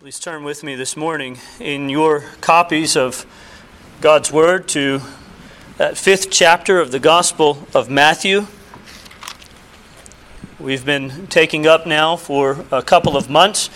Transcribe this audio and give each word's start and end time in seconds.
Please 0.00 0.20
turn 0.20 0.44
with 0.44 0.62
me 0.62 0.76
this 0.76 0.96
morning 0.96 1.38
in 1.58 1.88
your 1.88 2.20
copies 2.40 2.96
of 2.96 3.26
God's 4.00 4.30
Word 4.30 4.68
to 4.68 5.00
that 5.76 5.98
fifth 5.98 6.30
chapter 6.30 6.78
of 6.78 6.92
the 6.92 7.00
Gospel 7.00 7.66
of 7.74 7.90
Matthew. 7.90 8.46
We've 10.60 10.86
been 10.86 11.26
taking 11.26 11.66
up 11.66 11.84
now 11.84 12.14
for 12.14 12.64
a 12.70 12.80
couple 12.80 13.16
of 13.16 13.28
months. 13.28 13.70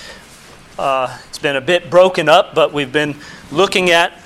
Uh, 0.78 1.18
it's 1.28 1.40
been 1.40 1.56
a 1.56 1.60
bit 1.60 1.90
broken 1.90 2.28
up, 2.28 2.54
but 2.54 2.72
we've 2.72 2.92
been 2.92 3.16
looking 3.50 3.90
at 3.90 4.16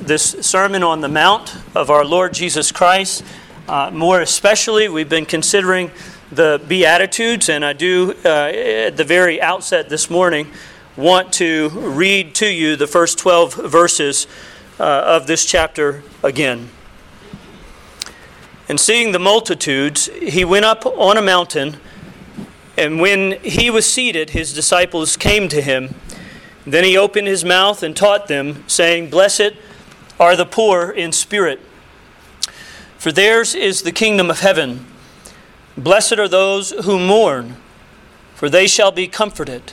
this 0.00 0.30
Sermon 0.40 0.82
on 0.82 1.02
the 1.02 1.10
Mount 1.10 1.54
of 1.74 1.90
our 1.90 2.06
Lord 2.06 2.32
Jesus 2.32 2.72
Christ. 2.72 3.22
Uh, 3.68 3.90
more 3.92 4.22
especially, 4.22 4.88
we've 4.88 5.10
been 5.10 5.26
considering 5.26 5.90
the 6.32 6.58
Beatitudes, 6.66 7.50
and 7.50 7.66
I 7.66 7.74
do 7.74 8.14
uh, 8.24 8.28
at 8.28 8.96
the 8.96 9.04
very 9.04 9.42
outset 9.42 9.90
this 9.90 10.08
morning 10.08 10.50
want 10.96 11.32
to 11.34 11.68
read 11.70 12.34
to 12.36 12.46
you 12.46 12.76
the 12.76 12.86
first 12.86 13.18
12 13.18 13.54
verses 13.54 14.26
uh, 14.78 14.84
of 14.84 15.26
this 15.26 15.44
chapter 15.44 16.02
again. 16.22 16.68
And 18.68 18.78
seeing 18.78 19.12
the 19.12 19.18
multitudes, 19.18 20.06
he 20.22 20.44
went 20.44 20.64
up 20.64 20.86
on 20.86 21.16
a 21.16 21.22
mountain, 21.22 21.76
and 22.78 23.00
when 23.00 23.32
he 23.42 23.70
was 23.70 23.90
seated, 23.90 24.30
his 24.30 24.54
disciples 24.54 25.16
came 25.16 25.48
to 25.48 25.60
him. 25.60 25.94
Then 26.66 26.84
he 26.84 26.96
opened 26.96 27.26
his 27.26 27.44
mouth 27.44 27.82
and 27.82 27.96
taught 27.96 28.26
them, 28.26 28.64
saying, 28.68 29.10
Blessed 29.10 29.52
are 30.18 30.36
the 30.36 30.46
poor 30.46 30.90
in 30.90 31.12
spirit, 31.12 31.60
for 32.96 33.12
theirs 33.12 33.54
is 33.54 33.82
the 33.82 33.92
kingdom 33.92 34.30
of 34.30 34.40
heaven. 34.40 34.86
Blessed 35.76 36.18
are 36.18 36.28
those 36.28 36.70
who 36.84 36.98
mourn, 36.98 37.56
for 38.34 38.48
they 38.48 38.66
shall 38.66 38.92
be 38.92 39.08
comforted. 39.08 39.72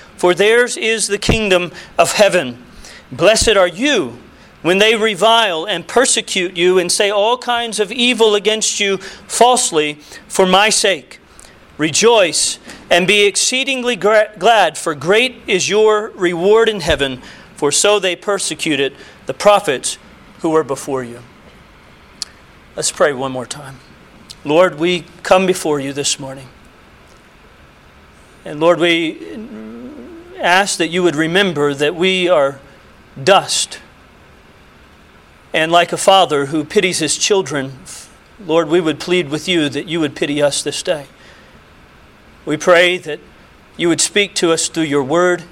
for 0.21 0.35
theirs 0.35 0.77
is 0.77 1.07
the 1.07 1.17
kingdom 1.17 1.71
of 1.97 2.11
heaven. 2.11 2.63
Blessed 3.11 3.57
are 3.57 3.67
you 3.67 4.19
when 4.61 4.77
they 4.77 4.95
revile 4.95 5.65
and 5.65 5.87
persecute 5.87 6.55
you 6.55 6.77
and 6.77 6.91
say 6.91 7.09
all 7.09 7.39
kinds 7.39 7.79
of 7.79 7.91
evil 7.91 8.35
against 8.35 8.79
you 8.79 8.97
falsely 8.97 9.95
for 10.27 10.45
my 10.45 10.69
sake. 10.69 11.19
Rejoice 11.79 12.59
and 12.91 13.07
be 13.07 13.25
exceedingly 13.25 13.95
glad, 13.95 14.77
for 14.77 14.93
great 14.93 15.37
is 15.47 15.67
your 15.67 16.11
reward 16.11 16.69
in 16.69 16.81
heaven, 16.81 17.19
for 17.55 17.71
so 17.71 17.97
they 17.97 18.15
persecuted 18.15 18.95
the 19.25 19.33
prophets 19.33 19.97
who 20.41 20.51
were 20.51 20.63
before 20.63 21.03
you. 21.03 21.23
Let's 22.75 22.91
pray 22.91 23.11
one 23.11 23.31
more 23.31 23.47
time. 23.47 23.79
Lord, 24.45 24.75
we 24.75 25.05
come 25.23 25.47
before 25.47 25.79
you 25.79 25.93
this 25.93 26.19
morning. 26.19 26.47
And 28.45 28.59
Lord, 28.59 28.79
we 28.79 29.70
ask 30.41 30.77
that 30.77 30.89
you 30.89 31.03
would 31.03 31.15
remember 31.15 31.73
that 31.73 31.95
we 31.95 32.27
are 32.27 32.59
dust. 33.21 33.79
And 35.53 35.71
like 35.71 35.91
a 35.91 35.97
father 35.97 36.47
who 36.47 36.63
pities 36.63 36.99
his 36.99 37.17
children, 37.17 37.79
Lord, 38.39 38.69
we 38.69 38.81
would 38.81 38.99
plead 38.99 39.29
with 39.29 39.47
you 39.47 39.69
that 39.69 39.87
you 39.87 39.99
would 39.99 40.15
pity 40.15 40.41
us 40.41 40.63
this 40.63 40.81
day. 40.81 41.05
We 42.45 42.57
pray 42.57 42.97
that 42.97 43.19
you 43.77 43.87
would 43.89 44.01
speak 44.01 44.33
to 44.35 44.51
us 44.51 44.67
through 44.67 44.83
your 44.83 45.03
word, 45.03 45.43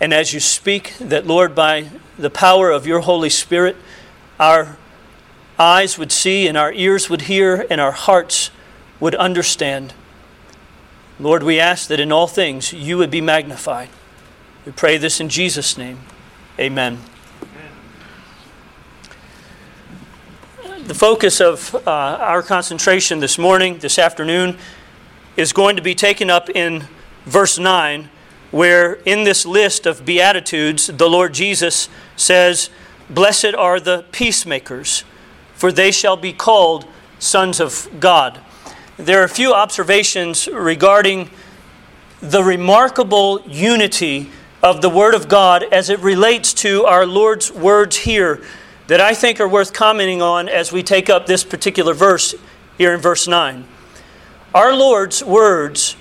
and 0.00 0.12
as 0.12 0.34
you 0.34 0.40
speak, 0.40 0.94
that, 0.98 1.26
Lord, 1.26 1.54
by 1.54 1.90
the 2.18 2.30
power 2.30 2.70
of 2.70 2.86
your 2.86 3.00
Holy 3.00 3.30
Spirit, 3.30 3.76
our 4.38 4.76
eyes 5.58 5.98
would 5.98 6.12
see, 6.12 6.46
and 6.46 6.56
our 6.56 6.72
ears 6.72 7.08
would 7.08 7.22
hear, 7.22 7.66
and 7.70 7.80
our 7.80 7.92
hearts 7.92 8.50
would 9.00 9.14
understand. 9.14 9.94
Lord, 11.18 11.42
we 11.42 11.58
ask 11.58 11.88
that 11.88 12.00
in 12.00 12.12
all 12.12 12.26
things 12.26 12.72
you 12.72 12.98
would 12.98 13.10
be 13.10 13.22
magnified. 13.22 13.88
We 14.66 14.72
pray 14.72 14.98
this 14.98 15.20
in 15.20 15.28
Jesus' 15.28 15.78
name. 15.78 16.00
Amen. 16.58 16.98
The 20.88 20.94
focus 20.94 21.40
of 21.40 21.72
uh, 21.86 21.90
our 21.90 22.42
concentration 22.42 23.20
this 23.20 23.38
morning, 23.38 23.78
this 23.78 23.96
afternoon, 23.96 24.58
is 25.36 25.52
going 25.52 25.76
to 25.76 25.82
be 25.82 25.94
taken 25.94 26.30
up 26.30 26.50
in 26.50 26.88
verse 27.26 27.60
9, 27.60 28.10
where 28.50 28.94
in 29.04 29.22
this 29.22 29.46
list 29.46 29.86
of 29.86 30.04
Beatitudes, 30.04 30.88
the 30.88 31.08
Lord 31.08 31.32
Jesus 31.32 31.88
says, 32.16 32.68
Blessed 33.08 33.54
are 33.54 33.78
the 33.78 34.04
peacemakers, 34.10 35.04
for 35.54 35.70
they 35.70 35.92
shall 35.92 36.16
be 36.16 36.32
called 36.32 36.86
sons 37.20 37.60
of 37.60 37.88
God. 38.00 38.40
There 38.96 39.20
are 39.20 39.24
a 39.24 39.28
few 39.28 39.54
observations 39.54 40.48
regarding 40.48 41.30
the 42.20 42.42
remarkable 42.42 43.42
unity 43.46 44.32
of 44.66 44.82
the 44.82 44.90
Word 44.90 45.14
of 45.14 45.28
God 45.28 45.62
as 45.70 45.90
it 45.90 46.00
relates 46.00 46.52
to 46.52 46.84
our 46.86 47.06
Lord's 47.06 47.52
words 47.52 47.98
here 47.98 48.42
that 48.88 49.00
I 49.00 49.14
think 49.14 49.38
are 49.38 49.48
worth 49.48 49.72
commenting 49.72 50.20
on 50.20 50.48
as 50.48 50.72
we 50.72 50.82
take 50.82 51.08
up 51.08 51.26
this 51.26 51.44
particular 51.44 51.94
verse 51.94 52.34
here 52.76 52.92
in 52.92 52.98
verse 52.98 53.28
9. 53.28 53.64
Our 54.52 54.74
Lord's 54.74 55.22
words, 55.22 55.94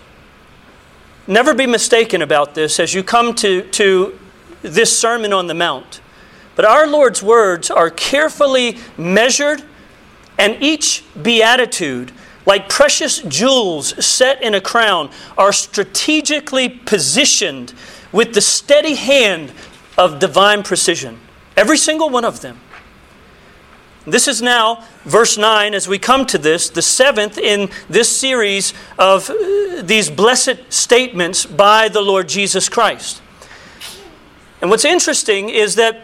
never 1.28 1.54
be 1.54 1.68
mistaken 1.68 2.24
about 2.24 2.56
this 2.56 2.80
as 2.80 2.92
you 2.92 3.04
come 3.04 3.36
to, 3.36 3.70
to 3.70 4.18
this 4.64 4.98
Sermon 4.98 5.32
on 5.32 5.46
the 5.46 5.54
Mount, 5.54 6.02
but 6.56 6.66
our 6.66 6.88
Lord's 6.88 7.22
words 7.22 7.70
are 7.70 7.92
carefully 7.92 8.80
measured, 8.98 9.62
and 10.40 10.58
each 10.60 11.04
beatitude, 11.22 12.12
like 12.48 12.68
precious 12.68 13.22
jewels 13.22 14.04
set 14.04 14.42
in 14.42 14.56
a 14.56 14.62
crown, 14.62 15.12
are 15.38 15.54
strategically 15.54 16.68
positioned 16.68 17.72
with 18.16 18.34
the 18.34 18.40
steady 18.40 18.96
hand 18.96 19.52
of 19.98 20.20
divine 20.20 20.64
precision. 20.64 21.20
Every 21.58 21.78
single 21.78 22.10
one 22.10 22.24
of 22.24 22.40
them. 22.40 22.62
This 24.08 24.30
is 24.30 24.42
now 24.42 24.86
verse 25.04 25.38
9 25.38 25.74
as 25.74 25.90
we 25.90 26.00
come 26.00 26.26
to 26.28 26.38
this, 26.38 26.70
the 26.70 26.82
seventh 26.82 27.38
in 27.38 27.70
this 27.90 28.08
series 28.08 28.74
of 28.98 29.30
uh, 29.30 29.82
these 29.82 30.10
blessed 30.10 30.60
statements 30.70 31.46
by 31.46 31.90
the 31.90 32.02
Lord 32.02 32.30
Jesus 32.30 32.70
Christ. 32.70 33.22
And 34.62 34.70
what's 34.70 34.86
interesting 34.86 35.50
is 35.50 35.76
that 35.76 36.04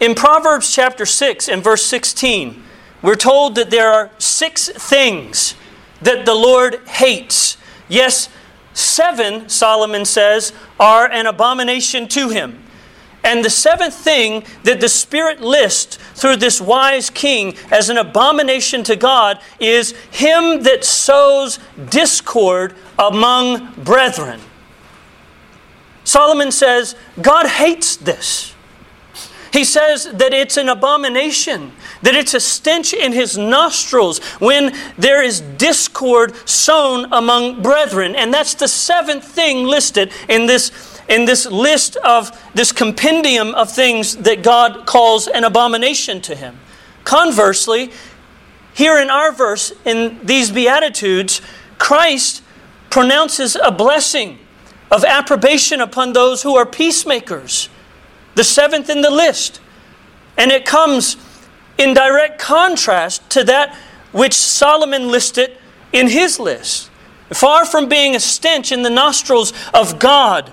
in 0.00 0.16
Proverbs 0.16 0.74
chapter 0.74 1.06
6 1.06 1.48
and 1.48 1.62
verse 1.62 1.86
16, 1.86 2.60
we're 3.02 3.14
told 3.14 3.54
that 3.54 3.70
there 3.70 3.92
are 3.92 4.10
six 4.18 4.68
things 4.68 5.54
that 6.02 6.26
the 6.26 6.34
Lord 6.34 6.80
hates. 6.88 7.56
Yes, 7.88 8.28
Seven, 8.78 9.48
Solomon 9.48 10.04
says, 10.04 10.52
are 10.78 11.10
an 11.10 11.26
abomination 11.26 12.06
to 12.08 12.28
him. 12.28 12.62
And 13.24 13.44
the 13.44 13.50
seventh 13.50 13.94
thing 13.94 14.44
that 14.62 14.80
the 14.80 14.88
Spirit 14.88 15.40
lists 15.40 15.96
through 16.14 16.36
this 16.36 16.60
wise 16.60 17.10
king 17.10 17.56
as 17.72 17.88
an 17.88 17.98
abomination 17.98 18.84
to 18.84 18.94
God 18.94 19.40
is 19.58 19.90
him 20.12 20.62
that 20.62 20.84
sows 20.84 21.58
discord 21.90 22.76
among 22.96 23.72
brethren. 23.82 24.40
Solomon 26.04 26.52
says, 26.52 26.94
God 27.20 27.48
hates 27.48 27.96
this. 27.96 28.54
He 29.52 29.64
says 29.64 30.04
that 30.12 30.32
it's 30.32 30.56
an 30.56 30.68
abomination, 30.68 31.72
that 32.02 32.14
it's 32.14 32.34
a 32.34 32.40
stench 32.40 32.92
in 32.92 33.12
his 33.12 33.36
nostrils 33.36 34.18
when 34.38 34.74
there 34.96 35.22
is 35.22 35.40
discord 35.40 36.34
sown 36.48 37.12
among 37.12 37.62
brethren. 37.62 38.14
And 38.14 38.32
that's 38.32 38.54
the 38.54 38.68
seventh 38.68 39.24
thing 39.24 39.64
listed 39.64 40.12
in 40.28 40.46
this, 40.46 41.00
in 41.08 41.24
this 41.24 41.46
list 41.46 41.96
of 41.96 42.30
this 42.54 42.72
compendium 42.72 43.54
of 43.54 43.70
things 43.70 44.16
that 44.18 44.42
God 44.42 44.86
calls 44.86 45.28
an 45.28 45.44
abomination 45.44 46.20
to 46.22 46.34
him. 46.34 46.58
Conversely, 47.04 47.90
here 48.74 48.98
in 48.98 49.10
our 49.10 49.32
verse, 49.32 49.72
in 49.84 50.20
these 50.24 50.50
Beatitudes, 50.50 51.40
Christ 51.78 52.42
pronounces 52.90 53.56
a 53.56 53.70
blessing 53.70 54.38
of 54.90 55.04
approbation 55.04 55.80
upon 55.80 56.12
those 56.12 56.42
who 56.42 56.56
are 56.56 56.64
peacemakers 56.66 57.68
the 58.34 58.44
seventh 58.44 58.88
in 58.88 59.00
the 59.00 59.10
list. 59.10 59.60
And 60.36 60.52
it 60.52 60.64
comes 60.64 61.16
in 61.78 61.94
direct 61.94 62.38
contrast 62.40 63.28
to 63.30 63.44
that 63.44 63.74
which 64.12 64.34
Solomon 64.34 65.08
listed 65.08 65.56
in 65.92 66.08
his 66.08 66.38
list. 66.38 66.90
Far 67.30 67.64
from 67.64 67.88
being 67.88 68.16
a 68.16 68.20
stench 68.20 68.72
in 68.72 68.82
the 68.82 68.90
nostrils 68.90 69.52
of 69.72 69.98
God, 69.98 70.52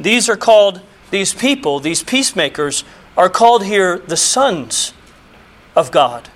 these 0.00 0.28
are 0.28 0.36
called, 0.36 0.80
these 1.10 1.34
people, 1.34 1.78
these 1.80 2.02
peacemakers, 2.02 2.84
are 3.16 3.28
called 3.28 3.64
here 3.64 3.98
the 3.98 4.16
sons 4.16 4.94
of 5.76 5.90
God. 5.90 6.30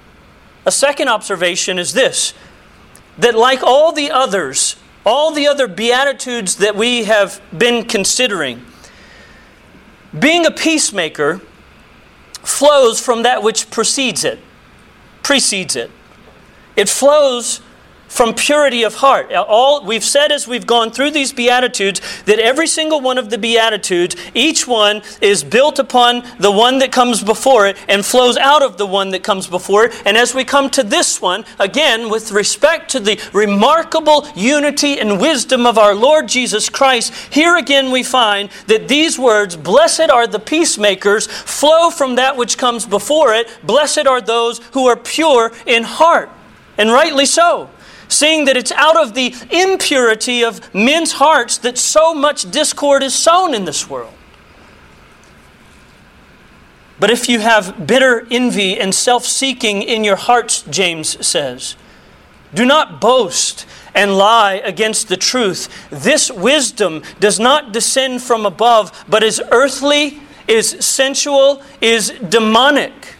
A 0.65 0.71
second 0.73 1.09
observation 1.09 1.79
is 1.79 1.93
this 1.93 2.35
that, 3.19 3.35
like 3.35 3.63
all 3.63 3.93
the 3.93 4.11
others, 4.11 4.77
all 5.07 5.31
the 5.31 5.47
other 5.47 5.67
Beatitudes 5.67 6.57
that 6.57 6.77
we 6.77 7.05
have 7.05 7.41
been 7.57 7.85
considering, 7.87 8.63
being 10.19 10.45
a 10.45 10.51
peacemaker 10.51 11.41
flows 12.47 13.01
from 13.01 13.23
that 13.23 13.43
which 13.43 13.71
precedes 13.71 14.25
it, 14.25 14.39
precedes 15.23 15.77
it. 15.77 15.91
It 16.77 16.89
flows 16.89 17.61
from 18.17 18.33
purity 18.33 18.83
of 18.83 18.95
heart. 18.95 19.31
All 19.31 19.85
we've 19.85 20.03
said 20.03 20.33
as 20.33 20.49
we've 20.49 20.67
gone 20.67 20.91
through 20.91 21.11
these 21.11 21.35
beatitudes 21.35 22.01
that 22.23 22.39
every 22.39 22.67
single 22.67 23.03
one 23.03 23.19
of 23.19 23.29
the 23.29 23.37
beatitudes, 23.37 24.17
each 24.33 24.67
one 24.67 25.03
is 25.21 25.45
built 25.45 25.79
upon 25.79 26.23
the 26.39 26.51
one 26.51 26.79
that 26.79 26.91
comes 26.91 27.23
before 27.23 27.67
it 27.67 27.77
and 27.91 28.07
flows 28.07 28.39
out 28.39 28.63
of 28.63 28.79
the 28.79 28.87
one 28.87 29.11
that 29.11 29.23
comes 29.23 29.47
before 29.47 29.85
it. 29.85 30.03
And 30.07 30.17
as 30.17 30.35
we 30.35 30.45
come 30.45 30.71
to 30.71 30.83
this 30.83 31.21
one, 31.21 31.45
again 31.59 32.09
with 32.09 32.33
respect 32.33 32.91
to 32.93 33.01
the 33.01 33.21
remarkable 33.35 34.27
unity 34.35 34.99
and 34.99 35.21
wisdom 35.21 35.67
of 35.67 35.77
our 35.77 35.95
Lord 35.95 36.27
Jesus 36.27 36.71
Christ, 36.71 37.13
here 37.31 37.59
again 37.59 37.91
we 37.91 38.03
find 38.03 38.49
that 38.67 38.89
these 38.89 39.19
words, 39.19 39.57
blessed 39.57 40.09
are 40.09 40.27
the 40.27 40.39
peacemakers, 40.39 41.27
flow 41.27 41.91
from 41.91 42.15
that 42.15 42.39
which 42.39 42.57
comes 42.57 42.87
before 42.87 43.35
it. 43.35 43.47
Blessed 43.63 44.07
are 44.07 44.23
those 44.23 44.61
who 44.73 44.87
are 44.87 44.97
pure 44.97 45.53
in 45.67 45.83
heart. 45.83 46.31
And 46.79 46.91
rightly 46.91 47.27
so 47.27 47.69
seeing 48.09 48.45
that 48.47 48.57
it's 48.57 48.73
out 48.73 48.97
of 48.97 49.15
the 49.15 49.35
impurity 49.51 50.45
of 50.45 50.75
men's 50.75 51.13
hearts 51.13 51.59
that 51.59 51.79
so 51.79 52.15
much 52.15 52.51
discord 52.51 53.03
is 53.03 53.15
sown 53.15 53.55
in 53.55 53.65
this 53.65 53.89
world. 53.89 54.15
But 56.99 57.11
if 57.11 57.29
you 57.29 57.41
have 57.41 57.87
bitter 57.87 58.27
envy 58.31 58.79
and 58.79 58.95
self 58.95 59.25
seeking 59.25 59.83
in 59.83 60.03
your 60.03 60.17
hearts, 60.17 60.63
James 60.63 61.27
says, 61.27 61.77
do 62.55 62.65
not 62.65 63.01
boast 63.01 63.67
and 63.95 64.17
lie 64.17 64.55
against 64.65 65.09
the 65.09 65.17
truth. 65.17 65.69
This 65.91 66.31
wisdom 66.31 67.03
does 67.21 67.39
not 67.39 67.73
descend 67.73 68.23
from 68.23 68.47
above, 68.47 69.05
but 69.09 69.23
is 69.23 69.43
earthly, 69.51 70.21
is 70.49 70.71
sensual, 70.81 71.63
is 71.81 72.11
demonic. 72.29 73.16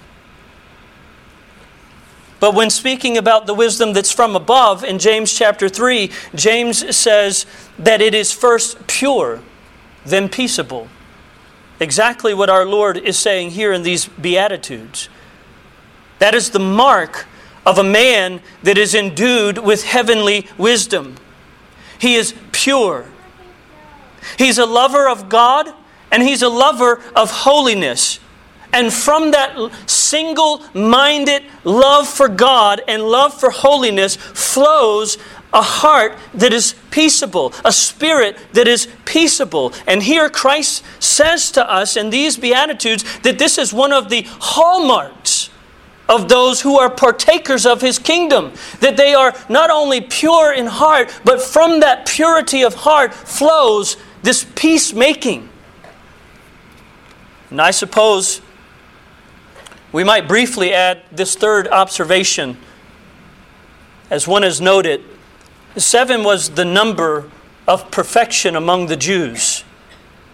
But 2.39 2.55
when 2.55 2.69
speaking 2.69 3.17
about 3.17 3.47
the 3.47 3.55
wisdom 3.55 3.93
that's 3.93 4.13
from 4.13 4.37
above 4.37 4.85
in 4.85 4.99
James 4.99 5.33
chapter 5.33 5.69
3, 5.69 6.11
James 6.35 6.95
says 6.95 7.47
that 7.79 8.03
it 8.03 8.15
is 8.15 8.33
first 8.33 8.87
pure, 8.87 9.41
then 10.05 10.29
peaceable. 10.29 10.89
Exactly 11.81 12.35
what 12.35 12.51
our 12.51 12.67
Lord 12.67 12.97
is 12.97 13.19
saying 13.19 13.51
here 13.51 13.73
in 13.73 13.83
these 13.83 14.07
Beatitudes. 14.07 15.09
That 16.19 16.35
is 16.35 16.51
the 16.51 16.59
mark 16.59 17.27
of 17.65 17.79
a 17.79 17.85
man 17.85 18.41
that 18.63 18.79
is 18.79 18.95
endued 18.95 19.59
with 19.59 19.85
heavenly 19.85 20.47
wisdom. 20.57 21.17
He 21.99 22.15
is 22.15 22.35
pure. 22.53 23.07
He's 24.39 24.59
a 24.59 24.67
lover 24.67 25.09
of 25.09 25.29
God 25.29 25.73
and 26.11 26.23
he's 26.23 26.43
a 26.43 26.49
lover 26.49 27.03
of 27.15 27.31
holiness. 27.31 28.21
And 28.77 28.93
from 28.93 29.31
that 29.31 29.57
single 29.87 30.63
minded 30.75 31.45
love 31.65 32.07
for 32.07 32.29
God 32.29 32.83
and 32.87 33.03
love 33.03 33.33
for 33.33 33.49
holiness 33.49 34.17
flows 34.17 35.17
a 35.55 35.63
heart 35.63 36.19
that 36.35 36.53
is 36.53 36.75
peaceable, 36.91 37.55
a 37.65 37.73
spirit 37.73 38.37
that 38.53 38.69
is 38.69 38.87
peaceable. 39.07 39.73
And 39.87 40.03
here 40.03 40.29
Christ 40.29 40.85
says 41.01 41.51
to 41.53 41.67
us 41.67 41.97
in 41.97 42.11
these 42.11 42.37
Beatitudes 42.37 43.03
that 43.21 43.39
this 43.39 43.57
is 43.57 43.73
one 43.73 43.95
of 43.95 44.11
the 44.11 44.27
hallmarks 44.29 45.49
of 46.07 46.29
those 46.29 46.61
who 46.61 46.79
are 46.79 46.91
partakers 46.91 47.65
of 47.65 47.81
his 47.81 47.99
kingdom. 47.99 48.53
That 48.81 48.99
they 48.99 49.15
are 49.15 49.35
not 49.49 49.71
only 49.71 50.03
pure 50.03 50.53
in 50.53 50.67
heart, 50.67 51.19
but 51.25 51.41
from 51.41 51.81
that 51.81 52.05
purity 52.07 52.61
of 52.61 52.75
heart 52.75 53.15
flows 53.15 53.97
this 54.23 54.45
peacemaking. 54.55 55.49
And 57.49 57.59
I 57.59 57.71
suppose 57.71 58.43
we 59.97 60.05
might 60.05 60.29
briefly 60.29 60.75
add 60.75 61.01
this 61.11 61.35
third 61.35 61.67
observation. 61.69 62.59
As 64.11 64.29
one 64.29 64.43
has 64.43 64.61
noted, 64.61 65.03
seven 65.79 66.23
was 66.23 66.51
the 66.51 66.67
number 66.67 67.31
of 67.67 67.91
perfection 67.91 68.57
among 68.57 68.89
the 68.89 68.97
Jews. 68.97 69.65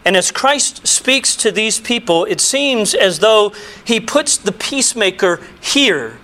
And 0.04 0.16
as 0.16 0.32
Christ 0.32 0.84
speaks 0.84 1.36
to 1.36 1.52
these 1.52 1.78
people, 1.78 2.24
it 2.24 2.40
seems 2.40 2.92
as 2.92 3.20
though 3.20 3.52
he 3.84 4.00
puts 4.00 4.36
the 4.36 4.50
peacemaker 4.50 5.40
here, 5.60 6.18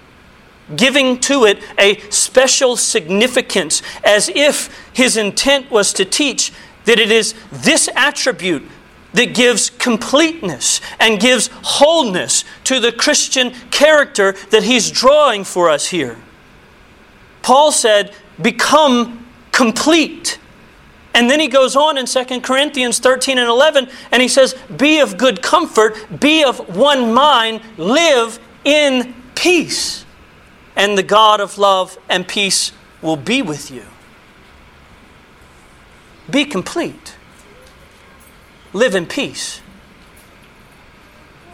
giving 0.75 1.21
to 1.21 1.45
it 1.45 1.63
a 1.79 2.01
special 2.11 2.77
significance, 2.77 3.83
as 4.03 4.29
if 4.31 4.69
his 4.93 5.17
intent 5.17 5.71
was 5.71 5.93
to 5.93 6.05
teach 6.05 6.53
that 6.87 6.99
it 6.99 7.13
is 7.13 7.37
this 7.53 7.89
attribute 7.95 8.69
that 9.19 9.35
gives 9.35 9.69
completeness 9.69 10.81
and 11.01 11.19
gives 11.19 11.51
wholeness 11.53 12.45
to 12.63 12.79
the 12.79 12.93
Christian 12.93 13.51
character 13.73 14.37
that 14.51 14.63
he's 14.63 14.93
drawing 14.93 15.43
for 15.43 15.69
us 15.69 15.89
here. 15.89 16.17
Paul 17.43 17.73
said, 17.73 18.15
Become 18.41 19.27
complete. 19.51 20.39
And 21.15 21.29
then 21.29 21.41
he 21.41 21.49
goes 21.49 21.75
on 21.75 21.99
in 21.99 22.07
2 22.07 22.43
Corinthians 22.43 23.01
13 23.01 23.39
and 23.39 23.49
11, 23.49 23.89
and 24.13 24.23
he 24.23 24.29
says, 24.29 24.55
Be 24.77 25.01
of 25.01 25.19
good 25.19 25.43
comfort, 25.43 26.21
be 26.21 26.45
of 26.45 26.77
one 26.77 27.13
mind, 27.13 27.61
live 27.77 28.39
in 28.63 29.17
peace. 29.35 30.05
And 30.77 30.97
the 30.97 31.03
God 31.03 31.41
of 31.41 31.59
love 31.59 31.99
and 32.09 32.29
peace 32.29 32.71
will 33.03 33.17
be 33.17 33.43
with 33.43 33.73
you. 33.73 33.83
Be 36.31 36.45
complete 36.45 37.17
live 38.79 38.95
in 38.95 39.07
peace. 39.07 39.61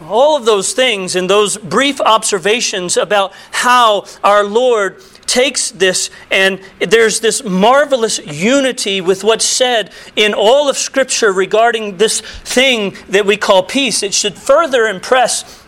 All 0.03 0.35
of 0.37 0.45
those 0.45 0.73
things 0.73 1.15
and 1.15 1.29
those 1.29 1.57
brief 1.57 2.01
observations 2.01 2.97
about 2.97 3.33
how 3.51 4.05
our 4.23 4.43
Lord 4.43 5.01
takes 5.25 5.71
this, 5.71 6.09
and 6.29 6.61
there's 6.79 7.19
this 7.19 7.43
marvelous 7.43 8.19
unity 8.19 9.01
with 9.01 9.23
what's 9.23 9.45
said 9.45 9.91
in 10.15 10.33
all 10.33 10.69
of 10.69 10.77
Scripture 10.77 11.31
regarding 11.31 11.97
this 11.97 12.21
thing 12.21 12.95
that 13.09 13.25
we 13.25 13.37
call 13.37 13.63
peace. 13.63 14.03
It 14.03 14.13
should 14.13 14.35
further 14.35 14.85
impress 14.85 15.63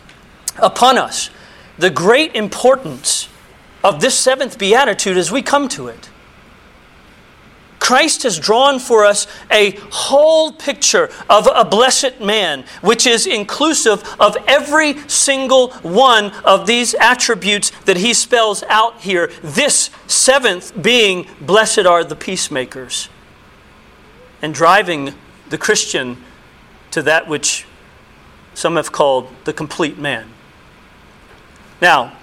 upon 0.58 0.98
us 0.98 1.30
the 1.78 1.90
great 1.90 2.34
importance 2.34 3.28
of 3.82 4.00
this 4.00 4.14
seventh 4.14 4.58
beatitude 4.58 5.16
as 5.16 5.30
we 5.30 5.42
come 5.42 5.68
to 5.68 5.88
it. 5.88 6.07
Christ 7.78 8.24
has 8.24 8.38
drawn 8.38 8.78
for 8.78 9.04
us 9.04 9.26
a 9.50 9.72
whole 9.90 10.52
picture 10.52 11.10
of 11.30 11.48
a 11.52 11.64
blessed 11.64 12.20
man, 12.20 12.64
which 12.80 13.06
is 13.06 13.26
inclusive 13.26 14.02
of 14.20 14.36
every 14.46 14.98
single 15.08 15.70
one 15.82 16.32
of 16.44 16.66
these 16.66 16.94
attributes 16.94 17.70
that 17.86 17.96
he 17.96 18.12
spells 18.12 18.62
out 18.64 19.00
here. 19.00 19.30
This 19.42 19.90
seventh 20.06 20.80
being, 20.82 21.26
blessed 21.40 21.86
are 21.86 22.04
the 22.04 22.16
peacemakers, 22.16 23.08
and 24.42 24.52
driving 24.52 25.14
the 25.48 25.58
Christian 25.58 26.22
to 26.90 27.02
that 27.02 27.28
which 27.28 27.66
some 28.54 28.76
have 28.76 28.92
called 28.92 29.28
the 29.44 29.52
complete 29.52 29.98
man. 29.98 30.28
Now, 31.80 32.17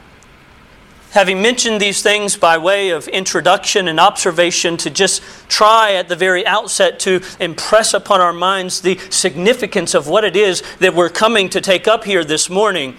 having 1.16 1.42
mentioned 1.42 1.80
these 1.80 2.02
things 2.02 2.36
by 2.36 2.58
way 2.58 2.90
of 2.90 3.08
introduction 3.08 3.88
and 3.88 4.02
observation, 4.02 4.76
to 4.76 4.90
just 4.90 5.24
try 5.48 5.94
at 5.94 6.10
the 6.10 6.16
very 6.16 6.46
outset 6.46 7.00
to 7.00 7.22
impress 7.40 7.94
upon 7.94 8.20
our 8.20 8.34
minds 8.34 8.82
the 8.82 8.98
significance 9.10 9.94
of 9.94 10.10
what 10.10 10.26
it 10.26 10.36
is 10.36 10.62
that 10.80 10.94
we're 10.94 11.10
coming 11.10 11.48
to 11.48 11.62
take 11.62 11.88
up 11.88 12.04
here 12.04 12.26
this 12.26 12.50
morning, 12.50 12.98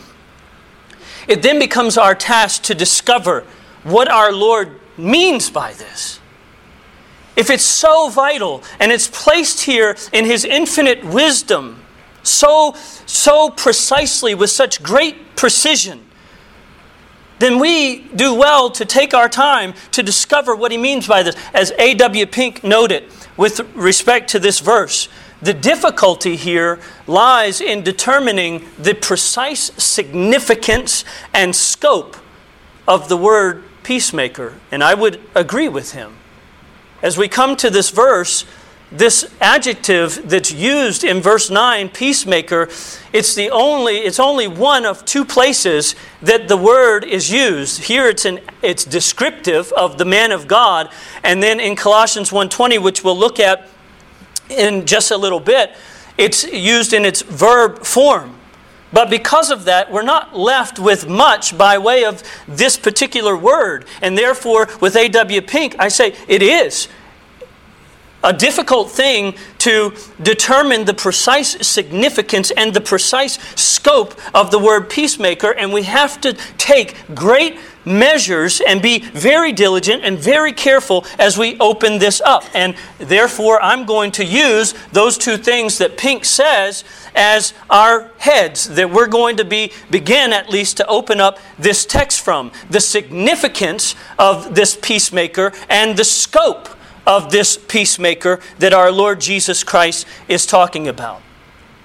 it 1.29 1.43
then 1.43 1.59
becomes 1.59 1.99
our 1.99 2.15
task 2.15 2.63
to 2.63 2.75
discover 2.75 3.45
what 3.83 4.11
our 4.11 4.33
Lord 4.33 4.81
means 4.97 5.51
by 5.51 5.75
this. 5.75 6.19
If 7.37 7.51
it's 7.51 7.67
so 7.67 8.09
vital 8.09 8.65
and 8.81 8.91
it's 8.91 9.09
placed 9.09 9.65
here 9.65 9.95
in 10.15 10.25
His 10.25 10.47
infinite 10.47 11.05
wisdom, 11.05 11.83
so, 12.23 12.75
so 13.05 13.51
precisely 13.51 14.35
with 14.35 14.49
such 14.49 14.83
great 14.83 15.37
precision, 15.37 16.06
then 17.39 17.59
we 17.59 17.99
do 18.15 18.35
well 18.35 18.71
to 18.71 18.85
take 18.85 19.13
our 19.15 19.29
time 19.29 19.75
to 19.93 20.03
discover 20.03 20.55
what 20.55 20.73
he 20.73 20.79
means 20.79 21.07
by 21.07 21.23
this. 21.23 21.37
As 21.53 21.73
A.W. 21.79 22.27
Pink 22.27 22.65
noted 22.65 23.05
with 23.37 23.61
respect 23.75 24.31
to 24.31 24.39
this 24.39 24.61
verse, 24.61 25.09
the 25.43 25.53
difficulty 25.53 26.37
here 26.37 26.81
lies 27.07 27.61
in 27.61 27.83
determining 27.83 28.65
the 28.79 28.95
precise 28.95 29.71
significance 29.77 31.05
and 31.35 31.55
scope 31.55 32.17
of 32.89 33.09
the 33.09 33.17
word 33.17 33.65
peacemaker. 33.83 34.55
And 34.71 34.83
I 34.83 34.95
would 34.95 35.21
agree 35.35 35.69
with 35.69 35.93
him. 35.93 36.17
As 37.03 37.19
we 37.19 37.29
come 37.29 37.57
to 37.57 37.69
this 37.69 37.91
verse, 37.91 38.47
this 38.93 39.35
adjective 39.41 40.29
that's 40.29 40.53
used 40.53 41.03
in 41.03 41.21
verse 41.21 41.51
9 41.51 41.89
peacemaker 41.89 42.69
it's 43.13 43.35
the 43.35 43.51
only 43.51 43.97
it's 43.97 44.21
only 44.21 44.47
one 44.47 44.87
of 44.87 45.05
two 45.05 45.25
places 45.25 45.97
that 46.23 46.47
the 46.47 46.57
word 46.57 47.03
is 47.03 47.31
used 47.31 47.85
here 47.85 48.09
it's 48.09 48.25
an 48.25 48.39
it's 48.63 48.85
descriptive 48.85 49.73
of 49.73 49.99
the 49.99 50.05
man 50.05 50.31
of 50.31 50.47
god 50.47 50.89
and 51.25 51.43
then 51.43 51.59
in 51.59 51.75
colossians 51.75 52.31
1.20 52.31 52.81
which 52.81 53.03
we'll 53.03 53.19
look 53.19 53.41
at 53.41 53.69
in 54.51 54.87
just 54.87 55.11
a 55.11 55.17
little 55.17 55.41
bit 55.41 55.75
it's 56.17 56.45
used 56.45 56.93
in 56.93 57.05
its 57.05 57.23
verb 57.23 57.85
form 57.85 58.37
but 58.93 59.11
because 59.11 59.51
of 59.51 59.65
that, 59.65 59.91
we're 59.91 60.03
not 60.03 60.37
left 60.37 60.79
with 60.79 61.09
much 61.09 61.59
by 61.59 61.77
way 61.77 62.05
of 62.05 62.23
this 62.47 62.79
particular 62.79 63.37
word. 63.37 63.85
And 64.01 64.17
therefore, 64.17 64.69
with 64.81 64.97
A.W. 64.97 65.43
Pink, 65.43 65.75
I 65.79 65.89
say 65.89 66.15
it 66.29 66.41
is 66.41 66.89
a 68.27 68.33
difficult 68.33 68.91
thing 68.91 69.35
to 69.59 69.95
determine 70.21 70.85
the 70.85 70.93
precise 70.93 71.67
significance 71.67 72.51
and 72.51 72.75
the 72.75 72.81
precise 72.81 73.39
scope 73.55 74.15
of 74.35 74.51
the 74.51 74.59
word 74.59 74.91
peacemaker, 74.91 75.53
and 75.53 75.73
we 75.73 75.85
have 75.85 76.21
to 76.21 76.33
take 76.59 76.97
great 77.15 77.57
measures 77.85 78.61
and 78.61 78.83
be 78.83 78.99
very 78.99 79.53
diligent 79.53 80.05
and 80.05 80.19
very 80.19 80.53
careful 80.53 81.07
as 81.21 81.39
we 81.39 81.57
open 81.61 81.99
this 81.99 82.21
up. 82.21 82.43
And 82.53 82.75
therefore, 82.99 83.63
I'm 83.63 83.87
going 83.87 84.11
to 84.13 84.25
use 84.25 84.75
those 84.91 85.17
two 85.17 85.37
things 85.37 85.79
that 85.79 85.97
Pink 85.97 86.25
says 86.25 86.83
as 87.15 87.55
our 87.71 88.11
heads 88.19 88.75
that 88.75 88.91
we're 88.91 89.07
going 89.07 89.37
to 89.37 89.45
be 89.45 89.73
begin 89.89 90.33
at 90.33 90.51
least 90.51 90.79
to 90.79 90.87
open 90.89 91.21
up 91.21 91.39
this 91.61 91.87
text 91.87 92.23
from 92.23 92.51
the 92.69 92.81
significance 92.81 93.95
of 94.19 94.57
this 94.57 94.77
peacemaker 94.83 95.53
and 95.69 95.97
the 95.97 96.05
scope 96.05 96.69
of 97.07 97.31
this 97.31 97.57
peacemaker 97.57 98.41
that 98.59 98.73
our 98.73 98.91
Lord 98.91 99.21
Jesus 99.21 99.63
Christ 99.63 100.07
is 100.29 100.45
talking 100.45 100.89
about. 100.89 101.23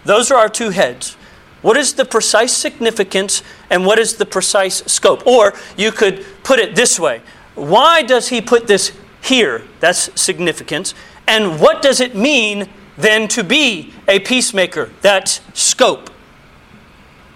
Those 0.04 0.32
are 0.32 0.38
our 0.38 0.50
two 0.50 0.72
heads. 0.72 1.16
What 1.62 1.78
is 1.78 1.94
the 1.94 2.06
precise 2.06 2.54
significance 2.54 3.44
and 3.70 3.86
what 3.86 4.00
is 4.00 4.16
the 4.16 4.26
precise 4.26 4.78
scope? 4.92 5.26
Or 5.28 5.54
you 5.78 5.92
could 5.92 6.26
put 6.44 6.60
it 6.60 6.76
this 6.76 7.00
way 7.00 7.22
Why 7.56 8.02
does 8.02 8.30
he 8.30 8.42
put 8.42 8.68
this 8.68 8.92
here? 9.22 9.64
That's 9.80 10.10
significance. 10.20 10.96
And 11.28 11.62
what 11.62 11.82
does 11.82 12.00
it 12.00 12.16
mean 12.16 12.68
then 12.98 13.28
to 13.30 13.44
be 13.44 13.94
a 14.08 14.20
peacemaker? 14.20 14.90
That's 15.02 15.42
scope. 15.54 16.10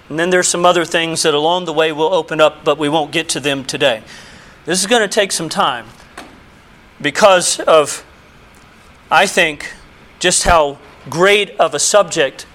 And 0.10 0.20
then 0.20 0.30
there's 0.30 0.48
some 0.48 0.65
other 0.65 0.86
things 0.86 1.24
that 1.24 1.34
along 1.34 1.65
the 1.65 1.74
way 1.74 1.92
we'll 1.92 2.13
open 2.13 2.39
up, 2.39 2.63
but 2.63 2.77
we 2.77 2.89
won't 2.89 3.12
get 3.12 3.30
to 3.30 3.39
them 3.39 3.63
today. 3.63 4.04
This 4.65 4.80
is 4.80 4.88
going 4.88 5.01
to 5.01 5.08
take 5.08 5.32
some 5.32 5.50
time 5.50 5.86
because 7.01 7.59
of, 7.61 8.05
I 9.11 9.27
think, 9.27 9.73
just 10.19 10.43
how 10.43 10.77
great 11.09 11.51
of 11.59 11.73
a 11.73 11.79
subject 11.79 12.45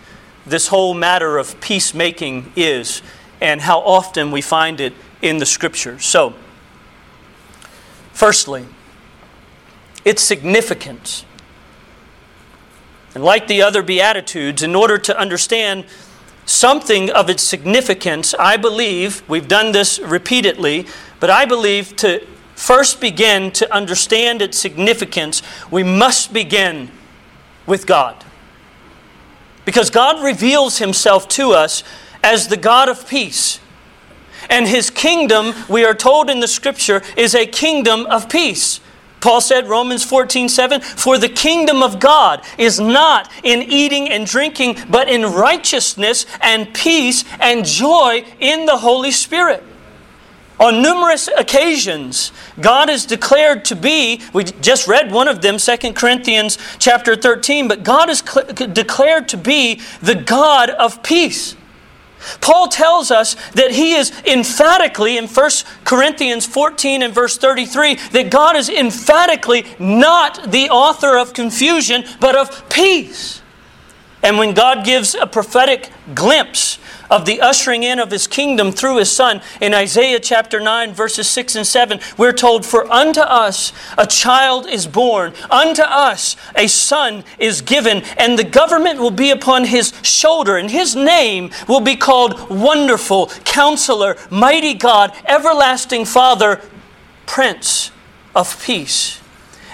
this 0.47 0.69
whole 0.69 0.95
matter 0.95 1.39
of 1.39 1.61
peacemaking 1.61 2.53
is 2.57 3.03
and 3.41 3.61
how 3.63 3.81
often 3.81 4.31
we 4.31 4.41
find 4.41 4.81
it 4.81 4.93
in 5.23 5.39
the 5.39 5.47
scriptures. 5.47 6.05
So, 6.05 6.35
firstly, 8.13 8.67
its 10.05 10.23
significance. 10.23 11.25
And 13.15 13.25
like 13.25 13.47
the 13.47 13.63
other 13.63 13.83
Beatitudes, 13.83 14.63
in 14.63 14.75
order 14.75 14.99
to 14.99 15.19
understand 15.19 15.85
something 16.47 17.11
of 17.11 17.29
its 17.29 17.43
significance, 17.43 18.35
I 18.35 18.57
believe, 18.57 19.23
we've 19.29 19.49
done 19.49 19.73
this 19.73 19.99
repeatedly, 19.99 20.87
but 21.19 21.31
I 21.31 21.45
believe 21.45 21.97
to 21.97 22.27
first 22.61 23.01
begin 23.01 23.51
to 23.53 23.75
understand 23.75 24.43
its 24.43 24.59
significance, 24.59 25.43
we 25.71 25.83
must 25.83 26.33
begin 26.33 26.91
with 27.67 27.87
God. 27.87 28.23
Because 29.65 29.89
God 29.89 30.23
reveals 30.23 30.79
himself 30.79 31.27
to 31.29 31.53
us 31.53 31.83
as 32.23 32.49
the 32.49 32.59
God 32.59 32.89
of 32.89 33.09
peace. 33.09 33.61
And 34.51 34.69
his 34.69 34.91
kingdom, 34.91 35.55
we 35.69 35.85
are 35.85 35.95
told 35.95 36.29
in 36.29 36.41
the 36.41 36.49
scripture, 36.49 37.03
is 37.17 37.35
a 37.35 37.47
kingdom 37.47 38.05
of 38.07 38.29
peace. 38.29 38.81
Paul 39.21 39.41
said, 39.41 39.69
Romans 39.69 40.05
14, 40.05 40.49
7, 40.49 40.81
For 40.81 41.19
the 41.19 41.29
kingdom 41.29 41.83
of 41.83 41.99
God 41.99 42.45
is 42.59 42.79
not 42.79 43.31
in 43.43 43.63
eating 43.63 44.09
and 44.09 44.27
drinking, 44.27 44.77
but 44.89 45.09
in 45.09 45.25
righteousness 45.25 46.27
and 46.41 46.73
peace 46.75 47.25
and 47.39 47.65
joy 47.65 48.25
in 48.39 48.67
the 48.67 48.79
Holy 48.79 49.11
Spirit. 49.11 49.63
On 50.61 50.83
numerous 50.83 51.27
occasions, 51.39 52.33
God 52.61 52.91
is 52.91 53.07
declared 53.07 53.65
to 53.67 53.77
be, 53.77 54.21
we 54.35 54.45
just 54.45 54.87
read 54.87 55.11
one 55.11 55.27
of 55.27 55.41
them, 55.41 55.57
2 55.57 55.95
Corinthians 55.95 56.59
chapter 56.79 57.17
13, 57.17 57.67
but 57.67 57.83
God 57.83 58.11
is 58.11 58.19
cl- 58.19 58.47
declared 58.47 59.27
to 59.31 59.39
be 59.39 59.81
the 60.03 60.15
God 60.15 60.69
of 60.69 61.03
peace. 61.03 61.57
Paul 62.43 62.69
tells 62.69 63.11
us 63.11 63.37
that 63.53 63.71
he 63.71 63.95
is 63.95 64.13
emphatically, 64.27 65.17
in 65.17 65.27
1 65.27 65.51
Corinthians 65.85 66.45
14 66.45 67.03
and 67.03 67.15
verse 67.15 67.39
33, 67.39 67.95
that 68.13 68.31
God 68.31 68.55
is 68.55 68.69
emphatically 68.69 69.65
not 69.79 70.51
the 70.51 70.69
author 70.69 71.17
of 71.17 71.33
confusion, 71.33 72.05
but 72.21 72.37
of 72.37 72.69
peace. 72.69 73.41
And 74.23 74.37
when 74.37 74.53
God 74.53 74.85
gives 74.85 75.15
a 75.15 75.27
prophetic 75.27 75.91
glimpse 76.15 76.79
of 77.11 77.27
the 77.27 77.41
ushering 77.41 77.83
in 77.83 77.99
of 77.99 78.11
his 78.11 78.27
kingdom 78.27 78.73
through 78.73 78.99
his 78.99 79.11
son. 79.11 79.43
In 79.61 79.75
Isaiah 79.75 80.21
chapter 80.21 80.61
9, 80.61 80.95
verses 80.95 81.29
6 81.29 81.57
and 81.57 81.67
7, 81.67 82.01
we're 82.17 82.33
told, 82.33 82.65
For 82.65 82.91
unto 82.91 83.21
us 83.21 83.73
a 83.99 84.07
child 84.07 84.67
is 84.67 84.87
born, 84.87 85.35
unto 85.51 85.83
us 85.83 86.37
a 86.55 86.69
son 86.69 87.25
is 87.39 87.61
given, 87.61 88.03
and 88.17 88.39
the 88.39 88.45
government 88.45 89.01
will 89.01 89.11
be 89.11 89.31
upon 89.31 89.65
his 89.65 89.93
shoulder, 90.03 90.57
and 90.57 90.71
his 90.71 90.95
name 90.95 91.51
will 91.69 91.81
be 91.81 91.97
called 91.97 92.49
Wonderful, 92.49 93.27
Counselor, 93.45 94.17
Mighty 94.31 94.75
God, 94.75 95.13
Everlasting 95.27 96.05
Father, 96.05 96.61
Prince 97.27 97.91
of 98.35 98.63
Peace 98.63 99.21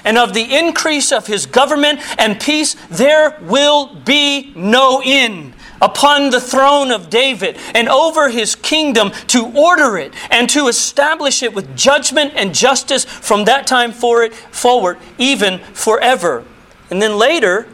and 0.05 0.16
of 0.16 0.33
the 0.33 0.57
increase 0.57 1.11
of 1.11 1.26
his 1.26 1.45
government 1.47 2.00
and 2.19 2.40
peace 2.40 2.76
there 2.88 3.37
will 3.43 3.95
be 3.97 4.52
no 4.55 5.02
end 5.05 5.52
upon 5.80 6.30
the 6.30 6.40
throne 6.40 6.90
of 6.90 7.11
David 7.11 7.56
and 7.75 7.88
over 7.88 8.28
his 8.28 8.54
kingdom 8.54 9.11
to 9.28 9.47
order 9.56 9.99
it 9.99 10.14
and 10.30 10.49
to 10.50 10.68
establish 10.68 11.42
it 11.42 11.54
with 11.54 11.76
judgment 11.76 12.33
and 12.35 12.54
justice 12.54 13.04
from 13.04 13.45
that 13.45 13.66
time 13.66 13.92
for 13.92 14.28
forward, 14.30 14.99
even 15.18 15.59
forever. 15.59 16.45
And 16.90 17.02
then 17.02 17.18
later, 17.18 17.66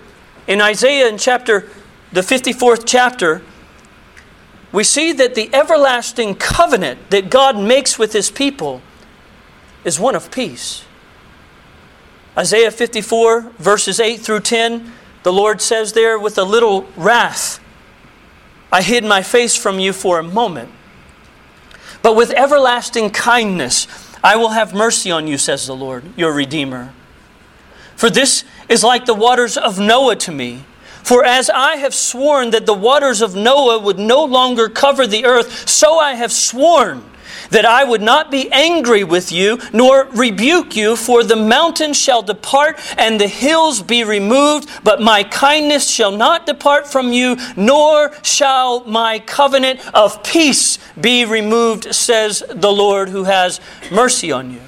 in 0.46 0.60
Isaiah 0.60 1.08
in 1.08 1.18
chapter 1.18 1.68
the 2.12 2.20
54th 2.20 2.84
chapter, 2.84 3.42
we 4.70 4.84
see 4.84 5.12
that 5.12 5.34
the 5.34 5.54
everlasting 5.54 6.34
covenant 6.34 7.10
that 7.10 7.30
God 7.30 7.58
makes 7.58 7.98
with 7.98 8.12
his 8.12 8.30
people 8.30 8.82
is 9.84 10.00
one 10.00 10.14
of 10.14 10.30
peace. 10.30 10.84
Isaiah 12.36 12.70
54, 12.70 13.52
verses 13.58 14.00
8 14.00 14.20
through 14.20 14.40
10, 14.40 14.92
the 15.22 15.32
Lord 15.32 15.60
says 15.60 15.92
there, 15.92 16.18
with 16.18 16.38
a 16.38 16.44
little 16.44 16.86
wrath 16.96 17.61
I 18.72 18.80
hid 18.80 19.04
my 19.04 19.22
face 19.22 19.54
from 19.54 19.78
you 19.78 19.92
for 19.92 20.18
a 20.18 20.22
moment. 20.22 20.70
But 22.00 22.16
with 22.16 22.30
everlasting 22.30 23.10
kindness, 23.10 23.86
I 24.24 24.36
will 24.36 24.50
have 24.50 24.74
mercy 24.74 25.10
on 25.10 25.26
you, 25.26 25.36
says 25.36 25.66
the 25.66 25.76
Lord, 25.76 26.04
your 26.16 26.32
Redeemer. 26.32 26.92
For 27.94 28.08
this 28.08 28.44
is 28.68 28.82
like 28.82 29.04
the 29.04 29.14
waters 29.14 29.56
of 29.56 29.78
Noah 29.78 30.16
to 30.16 30.32
me. 30.32 30.64
For 31.04 31.24
as 31.24 31.50
I 31.50 31.76
have 31.76 31.94
sworn 31.94 32.50
that 32.50 32.64
the 32.64 32.74
waters 32.74 33.20
of 33.20 33.34
Noah 33.34 33.78
would 33.78 33.98
no 33.98 34.24
longer 34.24 34.68
cover 34.68 35.06
the 35.06 35.26
earth, 35.26 35.68
so 35.68 35.98
I 35.98 36.14
have 36.14 36.32
sworn 36.32 37.04
that 37.52 37.64
I 37.64 37.84
would 37.84 38.02
not 38.02 38.30
be 38.30 38.50
angry 38.50 39.04
with 39.04 39.30
you, 39.30 39.58
nor 39.72 40.04
rebuke 40.06 40.74
you, 40.74 40.96
for 40.96 41.22
the 41.22 41.36
mountains 41.36 41.96
shall 41.96 42.22
depart 42.22 42.80
and 42.98 43.20
the 43.20 43.28
hills 43.28 43.82
be 43.82 44.04
removed, 44.04 44.68
but 44.82 45.00
my 45.00 45.22
kindness 45.22 45.88
shall 45.88 46.12
not 46.12 46.46
depart 46.46 46.86
from 46.86 47.12
you, 47.12 47.36
nor 47.56 48.12
shall 48.22 48.84
my 48.84 49.18
covenant 49.18 49.80
of 49.94 50.22
peace 50.24 50.78
be 51.00 51.24
removed, 51.24 51.94
says 51.94 52.42
the 52.48 52.72
Lord 52.72 53.10
who 53.10 53.24
has 53.24 53.60
mercy 53.90 54.32
on 54.32 54.50
you. 54.50 54.60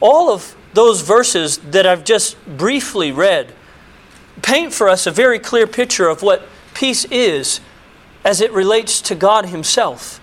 All 0.00 0.30
of 0.30 0.54
those 0.74 1.00
verses 1.00 1.58
that 1.58 1.86
I've 1.86 2.04
just 2.04 2.36
briefly 2.46 3.10
read 3.10 3.54
paint 4.42 4.74
for 4.74 4.90
us 4.90 5.06
a 5.06 5.10
very 5.10 5.38
clear 5.38 5.66
picture 5.66 6.08
of 6.08 6.22
what 6.22 6.46
peace 6.74 7.06
is 7.06 7.60
as 8.24 8.42
it 8.42 8.52
relates 8.52 9.00
to 9.00 9.14
God 9.14 9.46
Himself. 9.46 10.20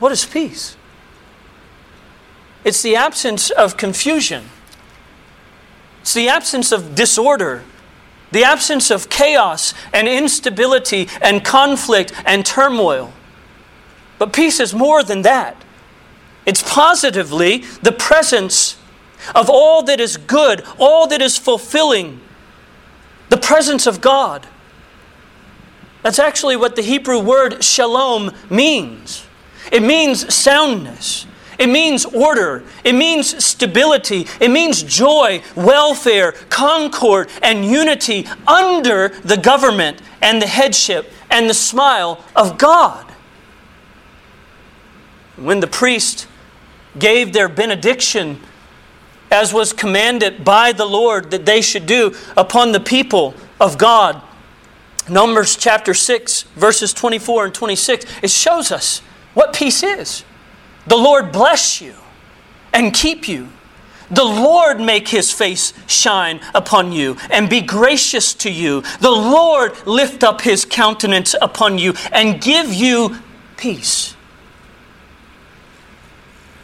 What 0.00 0.10
is 0.10 0.24
peace? 0.24 0.76
It's 2.64 2.82
the 2.82 2.96
absence 2.96 3.50
of 3.50 3.76
confusion. 3.76 4.46
It's 6.00 6.14
the 6.14 6.28
absence 6.28 6.72
of 6.72 6.94
disorder, 6.94 7.62
the 8.32 8.44
absence 8.44 8.90
of 8.90 9.08
chaos 9.08 9.74
and 9.92 10.08
instability 10.08 11.08
and 11.22 11.44
conflict 11.44 12.12
and 12.24 12.44
turmoil. 12.44 13.12
But 14.18 14.32
peace 14.32 14.58
is 14.60 14.74
more 14.74 15.02
than 15.02 15.22
that. 15.22 15.56
It's 16.46 16.62
positively 16.62 17.58
the 17.82 17.92
presence 17.92 18.76
of 19.34 19.50
all 19.50 19.82
that 19.82 20.00
is 20.00 20.16
good, 20.16 20.64
all 20.78 21.06
that 21.08 21.20
is 21.20 21.36
fulfilling, 21.36 22.20
the 23.28 23.36
presence 23.36 23.86
of 23.86 24.00
God. 24.00 24.46
That's 26.02 26.18
actually 26.18 26.56
what 26.56 26.76
the 26.76 26.82
Hebrew 26.82 27.18
word 27.18 27.62
shalom 27.62 28.34
means. 28.48 29.26
It 29.70 29.82
means 29.82 30.32
soundness. 30.34 31.26
It 31.58 31.68
means 31.68 32.06
order. 32.06 32.62
It 32.84 32.94
means 32.94 33.44
stability. 33.44 34.26
It 34.40 34.50
means 34.50 34.82
joy, 34.82 35.42
welfare, 35.54 36.32
concord, 36.48 37.28
and 37.42 37.64
unity 37.64 38.26
under 38.46 39.08
the 39.08 39.36
government 39.36 40.00
and 40.22 40.40
the 40.40 40.46
headship 40.46 41.10
and 41.30 41.48
the 41.48 41.54
smile 41.54 42.24
of 42.34 42.56
God. 42.56 43.06
When 45.36 45.60
the 45.60 45.66
priest 45.66 46.26
gave 46.98 47.32
their 47.32 47.48
benediction, 47.48 48.40
as 49.30 49.52
was 49.52 49.72
commanded 49.72 50.44
by 50.44 50.72
the 50.72 50.86
Lord 50.86 51.30
that 51.30 51.46
they 51.46 51.60
should 51.60 51.86
do 51.86 52.14
upon 52.36 52.72
the 52.72 52.80
people 52.80 53.34
of 53.60 53.78
God, 53.78 54.22
Numbers 55.08 55.56
chapter 55.56 55.92
6, 55.92 56.42
verses 56.54 56.92
24 56.92 57.46
and 57.46 57.54
26, 57.54 58.06
it 58.22 58.30
shows 58.30 58.70
us 58.70 59.02
what 59.34 59.54
peace 59.54 59.82
is. 59.82 60.24
The 60.86 60.96
Lord 60.96 61.32
bless 61.32 61.80
you 61.80 61.94
and 62.72 62.92
keep 62.92 63.28
you. 63.28 63.48
The 64.10 64.24
Lord 64.24 64.80
make 64.80 65.08
his 65.08 65.30
face 65.30 65.72
shine 65.86 66.40
upon 66.52 66.92
you 66.92 67.16
and 67.30 67.48
be 67.48 67.60
gracious 67.60 68.34
to 68.34 68.50
you. 68.50 68.82
The 69.00 69.10
Lord 69.10 69.72
lift 69.86 70.24
up 70.24 70.40
his 70.40 70.64
countenance 70.64 71.34
upon 71.40 71.78
you 71.78 71.94
and 72.10 72.40
give 72.40 72.72
you 72.72 73.16
peace. 73.56 74.16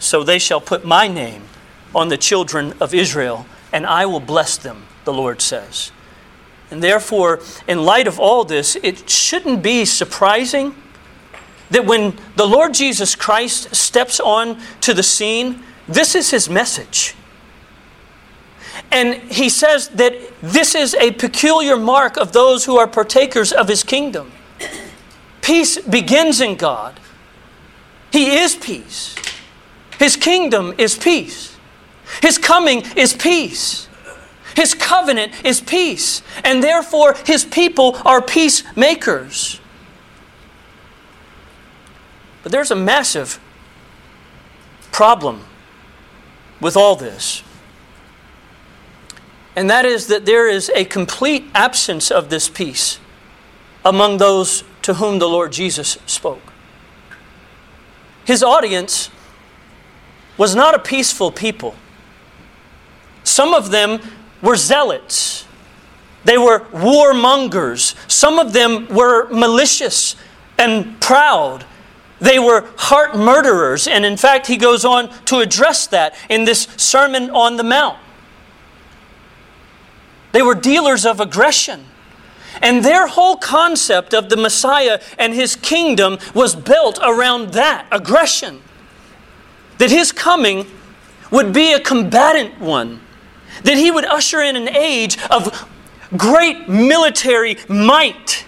So 0.01 0.25
they 0.25 0.41
shall 0.41 0.61
put 0.61 0.85
my 0.85 1.07
name 1.07 1.45
on 1.95 2.09
the 2.09 2.19
children 2.19 2.75
of 2.81 2.93
Israel, 2.93 3.47
and 3.73 3.87
I 3.87 4.07
will 4.07 4.21
bless 4.21 4.57
them, 4.57 4.85
the 5.05 5.13
Lord 5.13 5.41
says. 5.41 5.93
And 6.71 6.83
therefore, 6.83 7.41
in 7.69 7.85
light 7.85 8.09
of 8.09 8.19
all 8.19 8.45
this, 8.45 8.77
it 8.83 9.09
shouldn't 9.09 9.63
be 9.63 9.85
surprising 9.85 10.75
that 11.71 11.85
when 11.85 12.17
the 12.37 12.47
Lord 12.47 12.75
Jesus 12.75 13.15
Christ 13.15 13.75
steps 13.75 14.21
on 14.21 14.61
to 14.83 14.95
the 14.95 15.03
scene, 15.03 15.63
this 15.89 16.15
is 16.15 16.31
his 16.31 16.49
message. 16.49 17.15
And 18.91 19.15
he 19.15 19.49
says 19.49 19.89
that 19.91 20.15
this 20.41 20.75
is 20.75 20.95
a 20.95 21.13
peculiar 21.13 21.77
mark 21.77 22.17
of 22.17 22.33
those 22.33 22.65
who 22.65 22.79
are 22.79 22.87
partakers 22.87 23.53
of 23.53 23.69
his 23.69 23.83
kingdom. 23.83 24.33
Peace 25.43 25.79
begins 25.79 26.41
in 26.41 26.57
God. 26.57 26.99
He 28.13 28.37
is 28.37 28.55
peace. 28.57 29.15
His 29.99 30.17
kingdom 30.17 30.75
is 30.79 30.97
peace. 30.97 31.57
His 32.23 32.39
coming 32.39 32.83
is 32.97 33.13
peace. 33.13 33.89
His 34.55 34.75
covenant 34.75 35.45
is 35.45 35.61
peace. 35.61 36.23
And 36.45 36.63
therefore, 36.63 37.15
his 37.27 37.45
people 37.45 37.97
are 38.05 38.23
peacemakers. 38.23 39.61
But 42.47 42.53
there's 42.53 42.71
a 42.71 42.76
massive 42.76 43.41
problem 44.93 45.43
with 46.61 46.76
all 46.76 46.95
this. 46.95 47.43
And 49.57 49.69
that 49.69 49.85
is 49.85 50.07
that 50.07 50.26
there 50.26 50.49
is 50.49 50.71
a 50.73 50.85
complete 50.85 51.47
absence 51.57 52.09
of 52.09 52.31
this 52.31 52.49
peace 52.49 53.00
among 53.85 54.19
those 54.19 54.62
to 54.83 54.95
whom 54.95 55.19
the 55.19 55.29
Lord 55.29 55.50
Jesus 55.50 55.99
spoke. 56.07 56.53
His 58.25 58.45
audience 58.45 59.11
was 60.38 60.55
not 60.55 60.73
a 60.73 60.79
peaceful 60.79 61.33
people. 61.33 61.75
Some 63.25 63.55
of 63.55 63.73
them 63.73 63.99
were 64.41 64.55
zealots. 64.55 65.49
They 66.23 66.38
were 66.38 66.61
warmongers. 66.67 67.97
Some 68.09 68.39
of 68.39 68.52
them 68.52 68.87
were 68.87 69.28
malicious 69.30 70.15
and 70.56 71.00
proud 71.00 71.65
they 72.21 72.39
were 72.39 72.69
heart 72.76 73.17
murderers, 73.17 73.87
and 73.87 74.05
in 74.05 74.17
fact, 74.17 74.47
he 74.47 74.57
goes 74.57 74.85
on 74.85 75.11
to 75.26 75.41
address 75.41 75.87
that 75.89 76.15
in 76.29 76.45
this 76.45 76.63
Sermon 76.76 77.31
on 77.31 77.57
the 77.57 77.65
Mount. 77.65 77.99
They 80.33 80.43
were 80.43 80.55
dealers 80.55 81.05
of 81.05 81.21
aggression. 81.21 81.87
And 82.63 82.83
their 82.83 83.07
whole 83.07 83.37
concept 83.37 84.15
of 84.15 84.31
the 84.31 84.37
Messiah 84.37 85.00
and 85.19 85.35
his 85.35 85.57
kingdom 85.57 86.19
was 86.35 86.57
built 86.57 86.99
around 87.02 87.52
that 87.52 87.87
aggression. 87.93 88.63
That 89.76 89.91
his 89.91 90.11
coming 90.11 90.67
would 91.31 91.52
be 91.52 91.73
a 91.75 91.81
combatant 91.81 92.59
one, 92.61 93.00
that 93.65 93.76
he 93.76 93.91
would 93.91 94.07
usher 94.07 94.41
in 94.41 94.57
an 94.57 94.75
age 94.75 95.19
of 95.31 95.69
great 96.17 96.67
military 96.69 97.59
might 97.69 98.46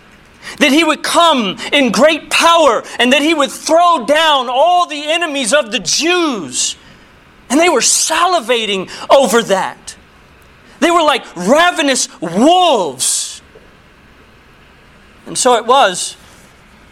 that 0.59 0.73
he 0.73 0.85
would 0.85 1.03
come 1.03 1.57
in 1.73 1.93
great 1.93 2.31
power 2.31 2.83
and 2.99 3.13
that 3.13 3.23
he 3.23 3.35
would 3.35 3.51
throw 3.51 4.05
down 4.07 4.49
all 4.49 4.87
the 4.87 5.03
enemies 5.05 5.53
of 5.53 5.71
the 5.71 5.79
Jews. 5.79 6.77
And 7.51 7.59
they 7.61 7.69
were 7.69 7.81
salivating 7.81 8.91
over 9.11 9.43
that. 9.45 9.97
They 10.81 10.91
were 10.91 11.03
like 11.03 11.25
ravenous 11.37 12.09
wolves. 12.21 13.43
And 15.27 15.37
so 15.37 15.57
it 15.57 15.67
was, 15.67 16.17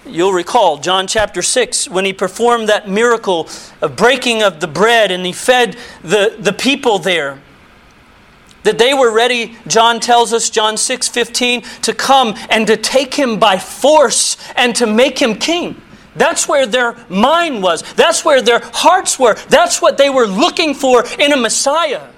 you'll 0.05 0.33
recall, 0.33 0.79
John 0.79 1.07
chapter 1.07 1.43
6, 1.43 1.89
when 1.89 2.05
he 2.05 2.13
performed 2.13 2.69
that 2.69 2.89
miracle 2.89 3.49
of 3.81 3.97
breaking 3.97 4.43
of 4.43 4.61
the 4.61 4.67
bread 4.67 5.11
and 5.11 5.25
he 5.25 5.33
fed 5.33 5.77
the, 6.03 6.37
the 6.39 6.53
people 6.53 6.99
there 6.99 7.41
that 8.67 8.79
they 8.79 8.93
were 8.93 9.13
ready, 9.13 9.57
John 9.69 10.01
tells 10.01 10.33
us, 10.33 10.51
John 10.51 10.77
6 10.77 11.09
15, 11.09 11.63
to 11.83 11.95
come 11.95 12.35
and 12.51 12.67
to 12.67 12.77
take 12.77 13.15
him 13.15 13.39
by 13.39 13.59
force 13.59 14.37
and 14.57 14.75
to 14.77 14.87
make 14.87 15.21
him 15.21 15.37
king. 15.37 15.81
That's 16.17 16.49
where 16.49 16.67
their 16.67 16.97
mind 17.09 17.63
was. 17.63 17.83
That's 17.95 18.25
where 18.25 18.43
their 18.43 18.61
hearts 18.63 19.19
were. 19.19 19.35
That's 19.49 19.81
what 19.81 19.99
they 19.99 20.11
were 20.11 20.27
looking 20.27 20.75
for 20.75 21.05
in 21.19 21.33
a 21.33 21.37
Messiah. 21.37 22.09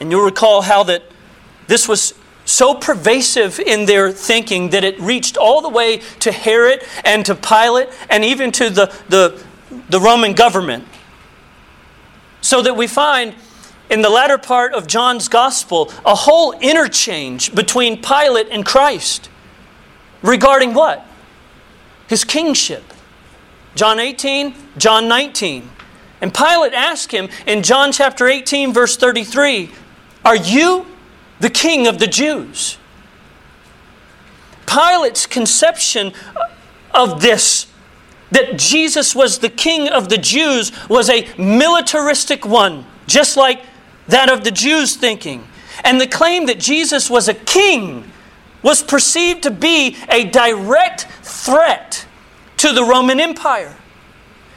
And 0.00 0.10
you'll 0.10 0.24
recall 0.24 0.62
how 0.62 0.84
that 0.84 1.02
this 1.66 1.86
was 1.86 2.14
so 2.46 2.74
pervasive 2.74 3.60
in 3.60 3.84
their 3.84 4.10
thinking 4.10 4.70
that 4.70 4.84
it 4.84 4.98
reached 5.00 5.36
all 5.36 5.60
the 5.60 5.68
way 5.68 5.98
to 6.20 6.32
Herod 6.32 6.82
and 7.04 7.26
to 7.26 7.34
Pilate 7.34 7.88
and 8.08 8.24
even 8.24 8.52
to 8.52 8.70
the, 8.70 8.86
the, 9.08 9.42
the 9.90 10.00
Roman 10.00 10.32
government. 10.32 10.86
So 12.40 12.62
that 12.62 12.74
we 12.74 12.86
find 12.86 13.34
in 13.90 14.02
the 14.02 14.08
latter 14.08 14.38
part 14.38 14.72
of 14.72 14.86
John's 14.86 15.28
gospel 15.28 15.92
a 16.06 16.14
whole 16.14 16.52
interchange 16.60 17.54
between 17.54 18.00
Pilate 18.00 18.48
and 18.50 18.64
Christ 18.64 19.28
regarding 20.22 20.72
what? 20.74 21.06
His 22.08 22.24
kingship. 22.24 22.84
John 23.74 23.98
18, 23.98 24.54
John 24.78 25.08
19. 25.08 25.68
And 26.20 26.34
Pilate 26.34 26.74
asked 26.74 27.12
him 27.12 27.28
in 27.46 27.62
John 27.62 27.92
chapter 27.92 28.26
18, 28.26 28.72
verse 28.72 28.96
33, 28.96 29.70
Are 30.24 30.36
you 30.36 30.86
the 31.40 31.50
king 31.50 31.86
of 31.86 31.98
the 31.98 32.06
Jews? 32.06 32.78
Pilate's 34.66 35.26
conception 35.26 36.12
of 36.92 37.22
this, 37.22 37.66
that 38.30 38.58
Jesus 38.58 39.14
was 39.14 39.38
the 39.38 39.48
king 39.48 39.88
of 39.88 40.08
the 40.08 40.18
Jews, 40.18 40.70
was 40.88 41.08
a 41.08 41.26
militaristic 41.38 42.44
one, 42.44 42.84
just 43.06 43.36
like 43.36 43.62
that 44.10 44.30
of 44.30 44.44
the 44.44 44.50
Jews' 44.50 44.96
thinking. 44.96 45.46
And 45.84 46.00
the 46.00 46.06
claim 46.06 46.46
that 46.46 46.60
Jesus 46.60 47.08
was 47.08 47.28
a 47.28 47.34
king 47.34 48.10
was 48.62 48.82
perceived 48.82 49.42
to 49.44 49.50
be 49.50 49.96
a 50.08 50.24
direct 50.24 51.06
threat 51.22 52.06
to 52.58 52.72
the 52.72 52.84
Roman 52.84 53.20
Empire. 53.20 53.74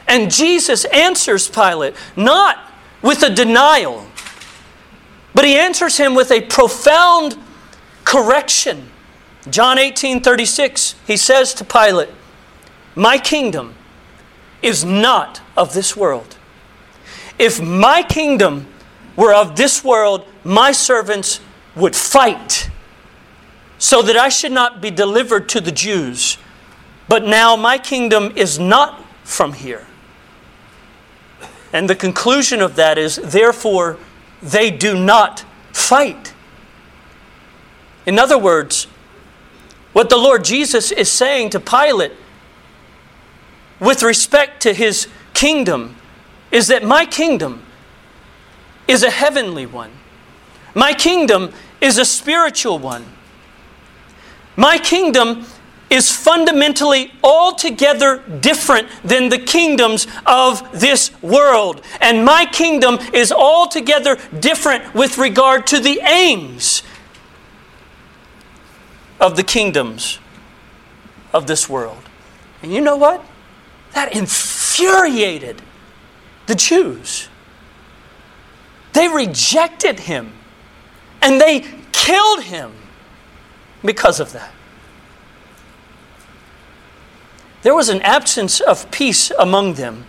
And 0.08 0.30
Jesus 0.30 0.86
answers 0.86 1.48
Pilate 1.48 1.96
not 2.16 2.72
with 3.02 3.24
a 3.24 3.30
denial, 3.30 4.06
but 5.34 5.46
he 5.46 5.58
answers 5.58 5.98
him 5.98 6.14
with 6.14 6.32
a 6.32 6.42
profound 6.42 7.38
correction. 8.04 8.90
John 9.50 9.78
18 9.78 10.22
36, 10.22 10.96
he 11.08 11.18
says 11.18 11.54
to 11.56 11.66
Pilate, 11.66 12.10
My 12.96 13.18
kingdom 13.18 13.76
is 14.62 14.84
not 14.86 15.42
of 15.58 15.74
this 15.74 15.96
world. 15.96 16.38
If 17.40 17.62
my 17.62 18.04
kingdom 18.04 18.68
were 19.16 19.34
of 19.34 19.56
this 19.56 19.84
world, 19.84 20.26
my 20.44 20.72
servants 20.72 21.40
would 21.76 21.96
fight 21.96 22.70
so 23.78 24.02
that 24.02 24.16
I 24.16 24.30
should 24.30 24.52
not 24.52 24.82
be 24.82 24.92
delivered 24.92 25.50
to 25.50 25.62
the 25.62 25.72
Jews. 25.72 26.38
But 27.10 27.26
now 27.26 27.56
my 27.56 27.78
kingdom 27.78 28.32
is 28.36 28.58
not 28.58 29.04
from 29.24 29.54
here. 29.54 29.86
And 31.74 31.90
the 31.90 31.96
conclusion 31.96 32.62
of 32.62 32.76
that 32.76 32.98
is, 32.98 33.18
therefore, 33.18 33.98
they 34.42 34.72
do 34.72 34.98
not 34.98 35.44
fight. 35.72 36.34
In 38.06 38.20
other 38.20 38.38
words, 38.38 38.86
what 39.92 40.10
the 40.10 40.18
Lord 40.18 40.44
Jesus 40.44 40.92
is 40.92 41.12
saying 41.12 41.52
to 41.52 41.60
Pilate 41.60 42.14
with 43.80 44.04
respect 44.04 44.62
to 44.64 44.74
his 44.74 45.08
kingdom 45.34 45.96
is 46.52 46.68
that 46.68 46.84
my 46.84 47.06
kingdom 47.06 47.64
is 48.88 49.04
a 49.04 49.10
heavenly 49.10 49.66
one. 49.66 49.92
My 50.76 50.94
kingdom 50.94 51.54
is 51.82 51.98
a 51.98 52.06
spiritual 52.06 52.80
one. 52.80 53.06
My 54.56 54.78
kingdom 54.78 55.46
is 55.90 56.12
fundamentally 56.12 57.12
altogether 57.24 58.24
different 58.40 58.88
than 59.04 59.30
the 59.30 59.38
kingdoms 59.38 60.08
of 60.26 60.80
this 60.80 61.12
world. 61.22 61.82
And 62.02 62.26
my 62.26 62.46
kingdom 62.46 62.98
is 63.14 63.32
altogether 63.32 64.18
different 64.40 64.96
with 64.96 65.18
regard 65.18 65.68
to 65.68 65.80
the 65.80 66.00
aims 66.02 66.82
of 69.20 69.36
the 69.36 69.44
kingdoms 69.44 70.20
of 71.32 71.46
this 71.46 71.70
world. 71.70 72.10
And 72.64 72.74
you 72.74 72.82
know 72.82 72.98
what? 72.98 73.24
That 73.94 74.16
infuriated 74.16 75.62
the 76.48 76.56
Jews. 76.56 77.30
They 78.94 79.08
rejected 79.08 80.02
him 80.02 80.32
and 81.22 81.40
they 81.40 81.66
killed 81.92 82.44
him 82.44 82.72
because 83.84 84.20
of 84.20 84.34
that. 84.34 84.54
There 87.64 87.74
was 87.74 87.88
an 87.88 88.02
absence 88.02 88.60
of 88.60 88.92
peace 88.92 89.32
among 89.40 89.76
them, 89.76 90.06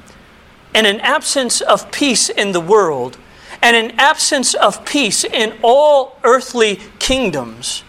and 0.74 0.88
an 0.88 0.98
absence 1.00 1.60
of 1.60 1.92
peace 1.92 2.28
in 2.28 2.50
the 2.50 2.60
world, 2.60 3.16
and 3.62 3.76
an 3.76 3.92
absence 3.98 4.54
of 4.54 4.84
peace 4.84 5.22
in 5.22 5.56
all 5.62 6.18
earthly 6.24 6.80
kingdoms. 6.98 7.84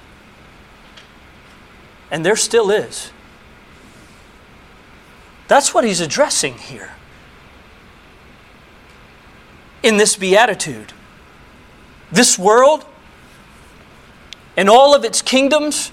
And 2.11 2.23
there 2.23 2.35
still 2.35 2.69
is. 2.69 3.11
That's 5.47 5.73
what 5.73 5.83
he's 5.83 5.99
addressing 5.99 6.59
here 6.59 6.91
in 9.85 9.97
this 9.97 10.15
beatitude. 10.15 10.91
This 12.11 12.39
world 12.39 12.85
and 14.57 14.67
all 14.67 14.95
of 14.95 15.05
its 15.05 15.21
kingdoms 15.21 15.91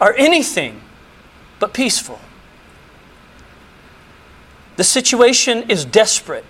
are 0.00 0.14
anything 0.16 0.80
but 1.60 1.74
peaceful. 1.74 2.18
The 4.76 4.84
situation 4.84 5.70
is 5.70 5.84
desperate. 5.84 6.46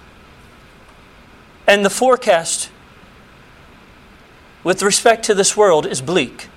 And 1.66 1.84
the 1.84 1.90
forecast 1.90 2.70
with 4.62 4.82
respect 4.82 5.24
to 5.24 5.34
this 5.34 5.56
world 5.56 5.84
is 5.84 6.00
bleak. 6.00 6.48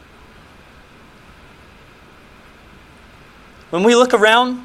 When 3.71 3.83
we 3.83 3.95
look 3.95 4.13
around, 4.13 4.59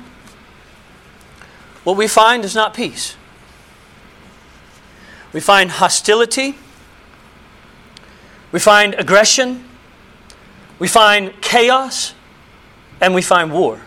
what 1.85 1.97
we 1.97 2.07
find 2.07 2.45
is 2.45 2.55
not 2.55 2.75
peace. 2.75 3.17
We 5.33 5.41
find 5.41 5.71
hostility. 5.71 6.57
We 8.53 8.59
find 8.59 8.95
aggression. 8.95 9.65
We 10.79 10.89
find 10.89 11.41
chaos. 11.41 12.15
And 13.01 13.15
we 13.15 13.23
find 13.23 13.53
war. 13.53 13.81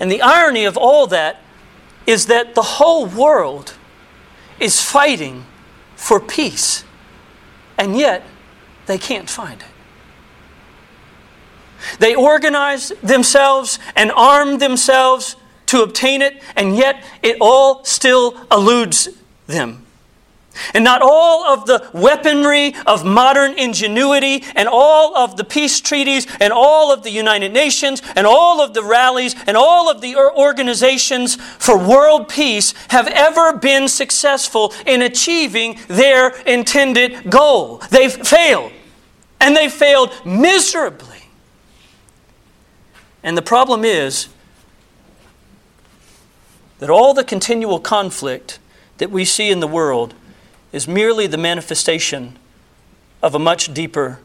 And 0.00 0.10
the 0.10 0.22
irony 0.22 0.64
of 0.64 0.76
all 0.76 1.06
that 1.08 1.40
is 2.06 2.26
that 2.26 2.54
the 2.54 2.62
whole 2.62 3.06
world 3.06 3.74
is 4.60 4.80
fighting 4.82 5.46
for 5.96 6.20
peace, 6.20 6.84
and 7.78 7.96
yet 7.96 8.24
they 8.86 8.98
can't 8.98 9.30
find 9.30 9.62
it. 9.62 9.68
They 11.98 12.14
organize 12.14 12.92
themselves 13.02 13.78
and 13.96 14.10
arm 14.12 14.58
themselves 14.58 15.36
to 15.66 15.82
obtain 15.82 16.22
it, 16.22 16.42
and 16.56 16.76
yet 16.76 17.02
it 17.22 17.36
all 17.40 17.84
still 17.84 18.36
eludes 18.50 19.08
them. 19.46 19.84
And 20.72 20.84
not 20.84 21.02
all 21.02 21.44
of 21.44 21.66
the 21.66 21.88
weaponry 21.92 22.74
of 22.86 23.04
modern 23.04 23.58
ingenuity 23.58 24.44
and 24.54 24.68
all 24.68 25.16
of 25.16 25.36
the 25.36 25.44
peace 25.44 25.80
treaties 25.80 26.26
and 26.40 26.52
all 26.52 26.92
of 26.92 27.02
the 27.02 27.10
United 27.10 27.52
Nations 27.52 28.02
and 28.14 28.26
all 28.26 28.60
of 28.60 28.72
the 28.74 28.82
rallies 28.82 29.34
and 29.46 29.56
all 29.56 29.90
of 29.90 30.00
the 30.00 30.16
organizations 30.16 31.36
for 31.36 31.76
world 31.76 32.28
peace 32.28 32.72
have 32.88 33.08
ever 33.08 33.56
been 33.56 33.88
successful 33.88 34.72
in 34.86 35.02
achieving 35.02 35.78
their 35.88 36.30
intended 36.42 37.30
goal. 37.30 37.78
They've 37.90 38.12
failed. 38.12 38.72
And 39.40 39.56
they 39.56 39.68
failed 39.68 40.12
miserably. 40.24 41.28
And 43.22 43.36
the 43.36 43.42
problem 43.42 43.84
is 43.84 44.28
that 46.78 46.90
all 46.90 47.14
the 47.14 47.24
continual 47.24 47.80
conflict 47.80 48.58
that 48.98 49.10
we 49.10 49.24
see 49.24 49.50
in 49.50 49.60
the 49.60 49.68
world 49.68 50.14
is 50.72 50.88
merely 50.88 51.26
the 51.26 51.38
manifestation 51.38 52.38
of 53.22 53.34
a 53.34 53.38
much 53.38 53.72
deeper 53.72 54.20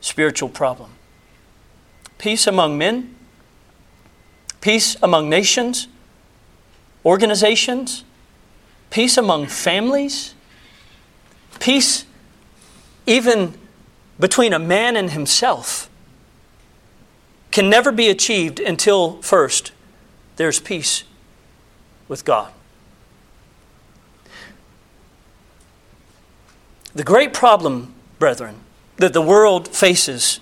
spiritual 0.00 0.48
problem. 0.48 0.90
Peace 2.18 2.46
among 2.46 2.78
men, 2.78 3.14
peace 4.60 4.96
among 5.02 5.28
nations, 5.28 5.88
organizations, 7.04 8.04
peace 8.90 9.16
among 9.16 9.46
families, 9.46 10.34
peace 11.58 12.04
even 13.06 13.54
between 14.18 14.52
a 14.52 14.58
man 14.58 14.96
and 14.96 15.10
himself 15.10 15.88
can 17.50 17.70
never 17.70 17.92
be 17.92 18.08
achieved 18.08 18.60
until 18.60 19.20
first 19.22 19.72
there's 20.36 20.60
peace 20.60 21.04
with 22.08 22.24
God. 22.24 22.52
The 26.94 27.04
great 27.04 27.34
problem, 27.34 27.94
brethren, 28.18 28.56
that 28.96 29.12
the 29.12 29.20
world 29.20 29.68
faces 29.68 30.40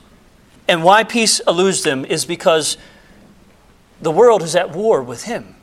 and 0.68 0.82
why 0.82 1.04
peace 1.04 1.40
eludes 1.46 1.82
them 1.82 2.04
is 2.04 2.24
because 2.24 2.76
the 4.00 4.10
world 4.10 4.42
is 4.42 4.54
at 4.56 4.70
war 4.70 5.02
with 5.02 5.24
Him. 5.24 5.56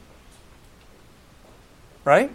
Right? 2.03 2.31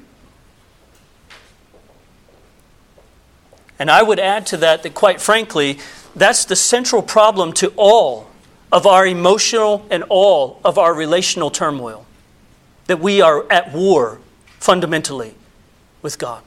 And 3.79 3.91
I 3.91 4.03
would 4.03 4.19
add 4.19 4.47
to 4.47 4.57
that 4.59 4.83
that, 4.83 4.95
quite 4.95 5.21
frankly, 5.21 5.79
that's 6.15 6.45
the 6.45 6.57
central 6.57 7.03
problem 7.03 7.53
to 7.55 7.73
all 7.77 8.29
of 8.73 8.87
our 8.87 9.07
emotional 9.07 9.87
and 9.91 10.03
all 10.09 10.61
of 10.65 10.79
our 10.79 10.95
relational 10.95 11.51
turmoil. 11.51 12.06
That 12.87 13.01
we 13.01 13.21
are 13.21 13.51
at 13.51 13.73
war 13.73 14.21
fundamentally 14.59 15.35
with 16.03 16.19
God. 16.19 16.43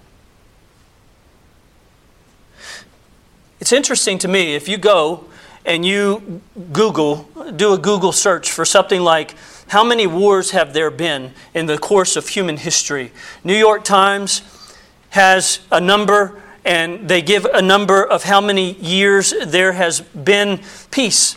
It's 3.60 3.74
interesting 3.74 4.18
to 4.20 4.28
me 4.28 4.56
if 4.56 4.70
you 4.70 4.78
go 4.78 5.26
and 5.66 5.86
you 5.86 6.42
Google, 6.72 7.30
do 7.56 7.74
a 7.74 7.78
Google 7.78 8.12
search 8.12 8.52
for 8.52 8.64
something 8.64 9.02
like 9.02 9.36
how 9.68 9.84
many 9.84 10.08
wars 10.08 10.52
have 10.52 10.74
there 10.74 10.90
been 10.90 11.34
in 11.54 11.66
the 11.66 11.78
course 11.78 12.16
of 12.16 12.28
human 12.30 12.58
history? 12.58 13.12
New 13.44 13.56
York 13.56 13.84
Times 13.84 14.42
has 15.10 15.60
a 15.72 15.80
number 15.80 16.42
and 16.66 17.08
they 17.08 17.22
give 17.22 17.46
a 17.46 17.62
number 17.62 18.04
of 18.04 18.24
how 18.24 18.42
many 18.42 18.74
years 18.74 19.34
there 19.46 19.74
has 19.74 20.02
been 20.02 20.62
peace. 20.90 21.36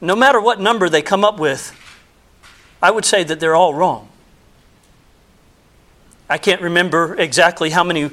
No 0.00 0.14
matter 0.14 0.40
what 0.40 0.60
number 0.60 0.88
they 0.88 1.02
come 1.02 1.24
up 1.24 1.38
with, 1.40 1.72
I 2.82 2.90
would 2.90 3.04
say 3.04 3.24
that 3.24 3.40
they're 3.40 3.56
all 3.56 3.74
wrong. 3.74 4.08
I 6.28 6.38
can't 6.38 6.60
remember 6.60 7.14
exactly 7.16 7.70
how 7.70 7.84
many 7.84 8.10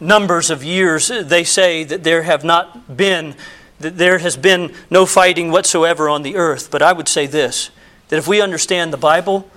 numbers 0.00 0.50
of 0.50 0.62
years, 0.62 1.08
they 1.08 1.44
say 1.44 1.84
that 1.84 2.04
there 2.04 2.22
have 2.22 2.44
not 2.44 2.96
been, 2.96 3.34
that 3.80 3.98
there 3.98 4.18
has 4.18 4.36
been 4.36 4.72
no 4.90 5.06
fighting 5.06 5.50
whatsoever 5.50 6.08
on 6.08 6.22
the 6.22 6.36
earth. 6.36 6.70
But 6.70 6.82
I 6.82 6.92
would 6.92 7.08
say 7.08 7.26
this 7.26 7.70
that 8.08 8.18
if 8.18 8.28
we 8.28 8.40
understand 8.40 8.92
the 8.92 8.98
Bible, 8.98 9.48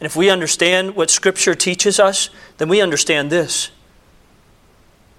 and 0.00 0.06
if 0.06 0.14
we 0.14 0.30
understand 0.30 0.94
what 0.94 1.10
Scripture 1.10 1.54
teaches 1.54 1.98
us, 1.98 2.30
then 2.58 2.68
we 2.68 2.80
understand 2.80 3.30
this 3.30 3.70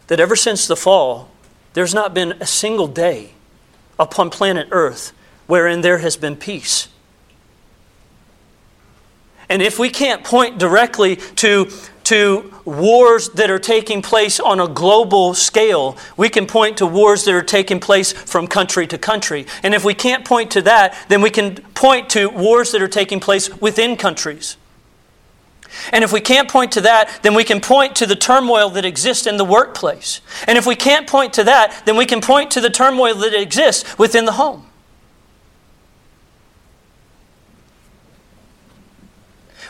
that 0.07 0.19
ever 0.21 0.35
since 0.35 0.67
the 0.67 0.75
fall, 0.75 1.29
there's 1.73 1.93
not 1.93 2.13
been 2.13 2.31
a 2.39 2.45
single 2.45 2.87
day 2.87 3.31
upon 3.99 4.29
planet 4.29 4.67
Earth 4.71 5.11
wherein 5.47 5.81
there 5.81 5.97
has 5.99 6.15
been 6.17 6.35
peace. 6.35 6.87
And 9.49 9.61
if 9.61 9.79
we 9.79 9.89
can't 9.89 10.23
point 10.23 10.57
directly 10.57 11.17
to 11.37 11.69
to 12.07 12.53
wars 12.63 13.27
that 13.31 13.51
are 13.51 13.59
taking 13.59 14.01
place 14.01 14.39
on 14.39 14.61
a 14.61 14.67
global 14.69 15.33
scale. 15.33 15.97
We 16.15 16.29
can 16.29 16.45
point 16.47 16.77
to 16.77 16.85
wars 16.85 17.25
that 17.25 17.33
are 17.33 17.41
taking 17.41 17.81
place 17.81 18.13
from 18.13 18.47
country 18.47 18.87
to 18.87 18.97
country. 18.97 19.45
And 19.61 19.73
if 19.73 19.83
we 19.83 19.93
can't 19.93 20.23
point 20.23 20.49
to 20.51 20.61
that, 20.61 20.97
then 21.09 21.21
we 21.21 21.29
can 21.29 21.55
point 21.73 22.09
to 22.11 22.29
wars 22.29 22.71
that 22.71 22.81
are 22.81 22.87
taking 22.87 23.19
place 23.19 23.53
within 23.59 23.97
countries. 23.97 24.55
And 25.91 26.01
if 26.01 26.13
we 26.13 26.21
can't 26.21 26.49
point 26.49 26.71
to 26.73 26.81
that, 26.81 27.19
then 27.23 27.33
we 27.33 27.43
can 27.43 27.59
point 27.59 27.97
to 27.97 28.05
the 28.05 28.15
turmoil 28.15 28.69
that 28.69 28.85
exists 28.85 29.27
in 29.27 29.35
the 29.35 29.43
workplace. 29.43 30.21
And 30.47 30.57
if 30.57 30.65
we 30.65 30.77
can't 30.77 31.07
point 31.07 31.33
to 31.33 31.43
that, 31.43 31.83
then 31.85 31.97
we 31.97 32.05
can 32.05 32.21
point 32.21 32.51
to 32.51 32.61
the 32.61 32.69
turmoil 32.69 33.15
that 33.15 33.33
exists 33.33 33.97
within 33.97 34.23
the 34.23 34.31
home. 34.31 34.66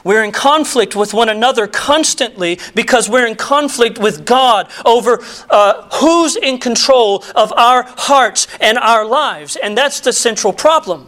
We're 0.03 0.23
in 0.23 0.31
conflict 0.31 0.95
with 0.95 1.13
one 1.13 1.29
another 1.29 1.67
constantly 1.67 2.59
because 2.75 3.09
we're 3.09 3.27
in 3.27 3.35
conflict 3.35 3.97
with 3.97 4.25
God 4.25 4.71
over 4.85 5.23
uh, 5.49 5.89
who's 5.95 6.35
in 6.35 6.57
control 6.59 7.23
of 7.35 7.51
our 7.53 7.83
hearts 7.83 8.47
and 8.59 8.77
our 8.77 9.05
lives. 9.05 9.55
And 9.55 9.77
that's 9.77 9.99
the 9.99 10.13
central 10.13 10.53
problem. 10.53 11.07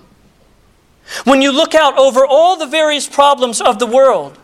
When 1.24 1.42
you 1.42 1.52
look 1.52 1.74
out 1.74 1.98
over 1.98 2.26
all 2.26 2.58
the 2.58 2.68
various 2.68 3.08
problems 3.08 3.62
of 3.62 3.80
the 3.80 3.88
world, 3.88 4.38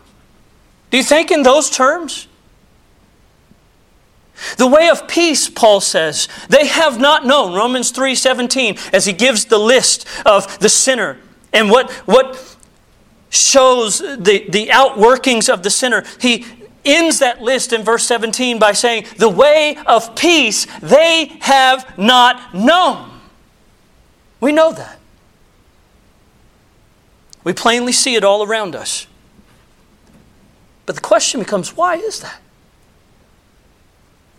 do 0.90 0.96
you 0.96 1.04
think 1.04 1.30
in 1.30 1.42
those 1.42 1.70
terms? 1.70 2.26
The 4.58 4.66
way 4.66 4.88
of 4.88 5.08
peace, 5.08 5.48
Paul 5.48 5.80
says, 5.80 6.28
they 6.48 6.66
have 6.66 7.00
not 7.00 7.24
known. 7.24 7.54
Romans 7.54 7.90
3:17, 7.90 8.78
as 8.92 9.06
he 9.06 9.12
gives 9.12 9.46
the 9.46 9.58
list 9.58 10.06
of 10.26 10.58
the 10.58 10.68
sinner 10.68 11.18
and 11.52 11.70
what, 11.70 11.90
what 12.06 12.36
shows 13.30 13.98
the, 13.98 14.46
the 14.48 14.68
outworkings 14.68 15.52
of 15.52 15.62
the 15.62 15.70
sinner, 15.70 16.04
he 16.20 16.44
ends 16.84 17.18
that 17.18 17.42
list 17.42 17.72
in 17.72 17.82
verse 17.82 18.06
17 18.06 18.58
by 18.58 18.72
saying, 18.72 19.06
The 19.18 19.28
way 19.28 19.76
of 19.86 20.14
peace 20.14 20.66
they 20.80 21.36
have 21.40 21.98
not 21.98 22.54
known. 22.54 23.20
We 24.40 24.52
know 24.52 24.72
that. 24.72 24.98
We 27.44 27.52
plainly 27.52 27.92
see 27.92 28.14
it 28.14 28.24
all 28.24 28.42
around 28.42 28.74
us. 28.74 29.06
But 30.84 30.94
the 30.94 31.00
question 31.00 31.40
becomes 31.40 31.76
why 31.76 31.96
is 31.96 32.20
that? 32.20 32.40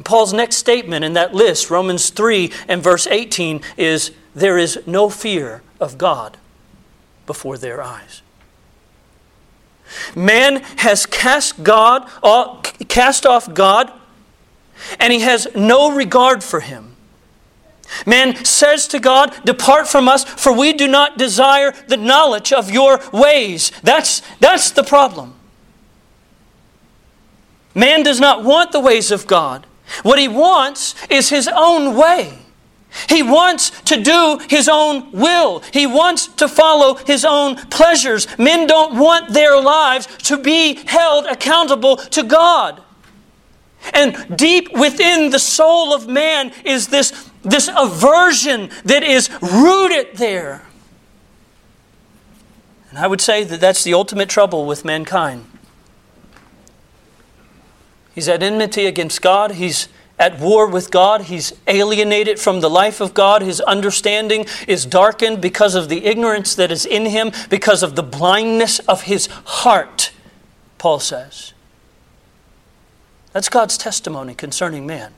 Paul's 0.03 0.31
next 0.31 0.57
statement 0.57 1.03
in 1.03 1.13
that 1.13 1.33
list, 1.33 1.69
Romans 1.69 2.09
3 2.09 2.51
and 2.67 2.81
verse 2.81 3.07
18, 3.07 3.61
is 3.75 4.11
there 4.35 4.57
is 4.57 4.79
no 4.85 5.09
fear 5.09 5.61
of 5.79 5.97
God 5.97 6.37
before 7.25 7.57
their 7.57 7.81
eyes. 7.81 8.21
Man 10.15 10.61
has 10.77 11.05
cast 11.05 11.63
God, 11.63 12.09
uh, 12.23 12.61
cast 12.87 13.25
off 13.25 13.53
God, 13.53 13.91
and 14.99 15.11
he 15.11 15.19
has 15.21 15.47
no 15.55 15.91
regard 15.91 16.43
for 16.43 16.59
him. 16.59 16.95
Man 18.05 18.43
says 18.43 18.87
to 18.89 18.99
God, 18.99 19.33
Depart 19.45 19.87
from 19.87 20.07
us, 20.07 20.23
for 20.23 20.51
we 20.51 20.73
do 20.73 20.87
not 20.87 21.17
desire 21.17 21.73
the 21.87 21.97
knowledge 21.97 22.51
of 22.51 22.69
your 22.69 22.99
ways. 23.13 23.71
That's, 23.83 24.21
that's 24.39 24.71
the 24.71 24.83
problem. 24.83 25.35
Man 27.73 28.03
does 28.03 28.19
not 28.19 28.43
want 28.43 28.71
the 28.71 28.79
ways 28.79 29.11
of 29.11 29.27
God. 29.27 29.65
What 30.03 30.19
he 30.19 30.27
wants 30.27 30.95
is 31.09 31.29
his 31.29 31.47
own 31.47 31.95
way. 31.95 32.39
He 33.09 33.23
wants 33.23 33.69
to 33.83 34.01
do 34.01 34.39
his 34.49 34.67
own 34.67 35.11
will. 35.11 35.59
He 35.71 35.85
wants 35.87 36.27
to 36.27 36.47
follow 36.47 36.95
his 36.95 37.23
own 37.23 37.55
pleasures. 37.67 38.27
Men 38.37 38.67
don't 38.67 38.97
want 38.97 39.33
their 39.33 39.59
lives 39.61 40.07
to 40.23 40.37
be 40.37 40.75
held 40.85 41.25
accountable 41.25 41.97
to 41.97 42.23
God. 42.23 42.81
And 43.93 44.37
deep 44.37 44.73
within 44.73 45.29
the 45.29 45.39
soul 45.39 45.93
of 45.93 46.07
man 46.07 46.51
is 46.65 46.87
this 46.87 47.29
this 47.43 47.69
aversion 47.75 48.69
that 48.83 49.03
is 49.03 49.29
rooted 49.41 50.17
there. 50.17 50.65
And 52.89 52.99
I 52.99 53.07
would 53.07 53.21
say 53.21 53.43
that 53.43 53.61
that's 53.61 53.83
the 53.83 53.93
ultimate 53.93 54.29
trouble 54.29 54.65
with 54.65 54.83
mankind. 54.83 55.45
He's 58.13 58.27
at 58.27 58.41
enmity 58.41 58.85
against 58.85 59.21
God. 59.21 59.51
He's 59.51 59.87
at 60.19 60.39
war 60.39 60.67
with 60.67 60.91
God. 60.91 61.23
He's 61.23 61.53
alienated 61.67 62.39
from 62.39 62.61
the 62.61 62.69
life 62.69 62.99
of 62.99 63.13
God. 63.13 63.41
His 63.41 63.61
understanding 63.61 64.45
is 64.67 64.85
darkened 64.85 65.41
because 65.41 65.75
of 65.75 65.89
the 65.89 66.05
ignorance 66.05 66.55
that 66.55 66.71
is 66.71 66.85
in 66.85 67.05
him, 67.05 67.31
because 67.49 67.83
of 67.83 67.95
the 67.95 68.03
blindness 68.03 68.79
of 68.79 69.03
his 69.03 69.27
heart, 69.27 70.11
Paul 70.77 70.99
says. 70.99 71.53
That's 73.31 73.49
God's 73.49 73.77
testimony 73.77 74.33
concerning 74.33 74.87
man. 74.87 75.13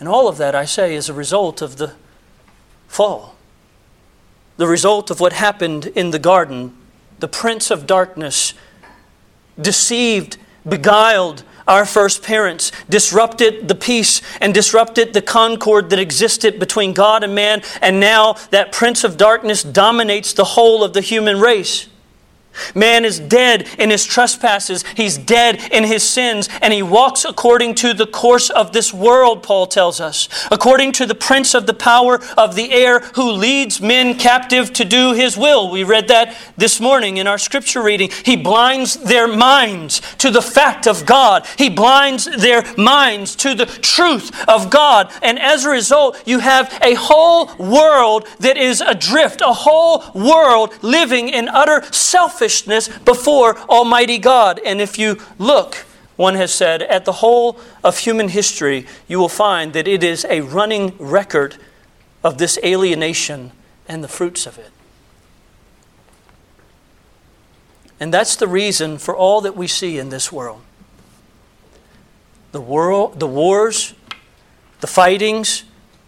And 0.00 0.08
all 0.08 0.28
of 0.28 0.36
that, 0.36 0.54
I 0.54 0.64
say, 0.64 0.94
is 0.94 1.08
a 1.08 1.14
result 1.14 1.62
of 1.62 1.76
the 1.76 1.94
fall. 2.86 3.34
The 4.56 4.66
result 4.66 5.10
of 5.10 5.20
what 5.20 5.32
happened 5.32 5.86
in 5.86 6.10
the 6.10 6.18
garden. 6.18 6.76
The 7.18 7.28
prince 7.28 7.70
of 7.70 7.86
darkness 7.86 8.54
deceived, 9.60 10.36
beguiled 10.68 11.42
our 11.68 11.84
first 11.84 12.22
parents, 12.22 12.72
disrupted 12.88 13.68
the 13.68 13.74
peace 13.74 14.22
and 14.40 14.52
disrupted 14.52 15.12
the 15.12 15.22
concord 15.22 15.90
that 15.90 15.98
existed 15.98 16.58
between 16.58 16.94
God 16.94 17.22
and 17.22 17.34
man, 17.34 17.62
and 17.80 18.00
now 18.00 18.32
that 18.50 18.72
prince 18.72 19.04
of 19.04 19.16
darkness 19.16 19.62
dominates 19.62 20.32
the 20.32 20.44
whole 20.44 20.82
of 20.82 20.94
the 20.94 21.00
human 21.00 21.38
race. 21.38 21.88
Man 22.74 23.04
is 23.04 23.20
dead 23.20 23.68
in 23.78 23.90
his 23.90 24.04
trespasses. 24.04 24.84
He's 24.96 25.18
dead 25.18 25.60
in 25.70 25.84
his 25.84 26.02
sins, 26.02 26.48
and 26.60 26.72
he 26.72 26.82
walks 26.82 27.24
according 27.24 27.76
to 27.76 27.94
the 27.94 28.06
course 28.06 28.50
of 28.50 28.72
this 28.72 28.92
world, 28.92 29.42
Paul 29.42 29.66
tells 29.66 30.00
us, 30.00 30.28
according 30.50 30.92
to 30.92 31.06
the 31.06 31.14
prince 31.14 31.54
of 31.54 31.66
the 31.66 31.74
power 31.74 32.20
of 32.36 32.54
the 32.54 32.72
air 32.72 33.00
who 33.14 33.30
leads 33.30 33.80
men 33.80 34.18
captive 34.18 34.72
to 34.74 34.84
do 34.84 35.12
his 35.12 35.36
will. 35.36 35.70
We 35.70 35.84
read 35.84 36.08
that 36.08 36.36
this 36.56 36.80
morning 36.80 37.18
in 37.18 37.26
our 37.26 37.38
scripture 37.38 37.82
reading. 37.82 38.10
He 38.24 38.36
blinds 38.36 38.94
their 38.94 39.28
minds 39.28 40.00
to 40.18 40.30
the 40.30 40.42
fact 40.42 40.86
of 40.86 41.06
God, 41.06 41.46
he 41.56 41.68
blinds 41.68 42.24
their 42.24 42.64
minds 42.76 43.36
to 43.36 43.54
the 43.54 43.66
truth 43.66 44.48
of 44.48 44.70
God. 44.70 45.12
And 45.22 45.38
as 45.38 45.64
a 45.64 45.70
result, 45.70 46.22
you 46.26 46.38
have 46.40 46.76
a 46.82 46.94
whole 46.94 47.54
world 47.56 48.26
that 48.40 48.56
is 48.56 48.80
adrift, 48.80 49.40
a 49.40 49.52
whole 49.52 50.04
world 50.14 50.74
living 50.82 51.28
in 51.28 51.48
utter 51.48 51.82
selfishness 51.92 52.47
before 53.04 53.58
Almighty 53.68 54.18
God. 54.18 54.60
And 54.64 54.80
if 54.80 54.98
you 54.98 55.18
look, 55.38 55.86
one 56.16 56.34
has 56.34 56.52
said, 56.52 56.82
at 56.82 57.04
the 57.04 57.12
whole 57.12 57.60
of 57.84 57.98
human 57.98 58.28
history, 58.28 58.86
you 59.06 59.18
will 59.18 59.28
find 59.28 59.72
that 59.72 59.86
it 59.86 60.02
is 60.02 60.26
a 60.28 60.40
running 60.40 60.96
record 60.98 61.56
of 62.24 62.38
this 62.38 62.58
alienation 62.64 63.52
and 63.86 64.02
the 64.02 64.08
fruits 64.08 64.46
of 64.46 64.58
it. 64.58 64.70
And 68.00 68.12
that's 68.12 68.36
the 68.36 68.48
reason 68.48 68.98
for 68.98 69.14
all 69.16 69.40
that 69.40 69.56
we 69.56 69.66
see 69.66 69.98
in 69.98 70.10
this 70.10 70.30
world. 70.30 70.60
The, 72.52 72.60
world, 72.60 73.20
the 73.20 73.26
wars, 73.26 73.94
the 74.80 74.86
fightings, 74.86 75.64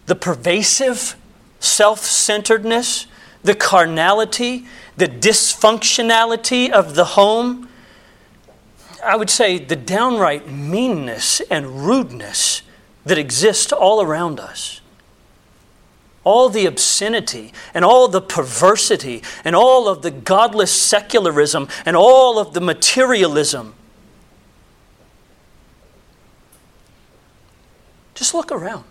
the 0.06 0.14
pervasive 0.14 1.16
self 1.58 2.00
centeredness, 2.00 3.06
the 3.42 3.54
carnality, 3.54 4.66
the 5.00 5.08
dysfunctionality 5.08 6.70
of 6.70 6.94
the 6.94 7.04
home. 7.04 7.68
I 9.02 9.16
would 9.16 9.30
say 9.30 9.58
the 9.58 9.74
downright 9.74 10.46
meanness 10.46 11.40
and 11.50 11.86
rudeness 11.86 12.62
that 13.06 13.16
exists 13.16 13.72
all 13.72 14.02
around 14.02 14.38
us. 14.38 14.82
All 16.22 16.50
the 16.50 16.66
obscenity 16.66 17.54
and 17.72 17.82
all 17.82 18.08
the 18.08 18.20
perversity 18.20 19.22
and 19.42 19.56
all 19.56 19.88
of 19.88 20.02
the 20.02 20.10
godless 20.10 20.70
secularism 20.70 21.66
and 21.86 21.96
all 21.96 22.38
of 22.38 22.52
the 22.52 22.60
materialism. 22.60 23.74
Just 28.14 28.34
look 28.34 28.52
around. 28.52 28.84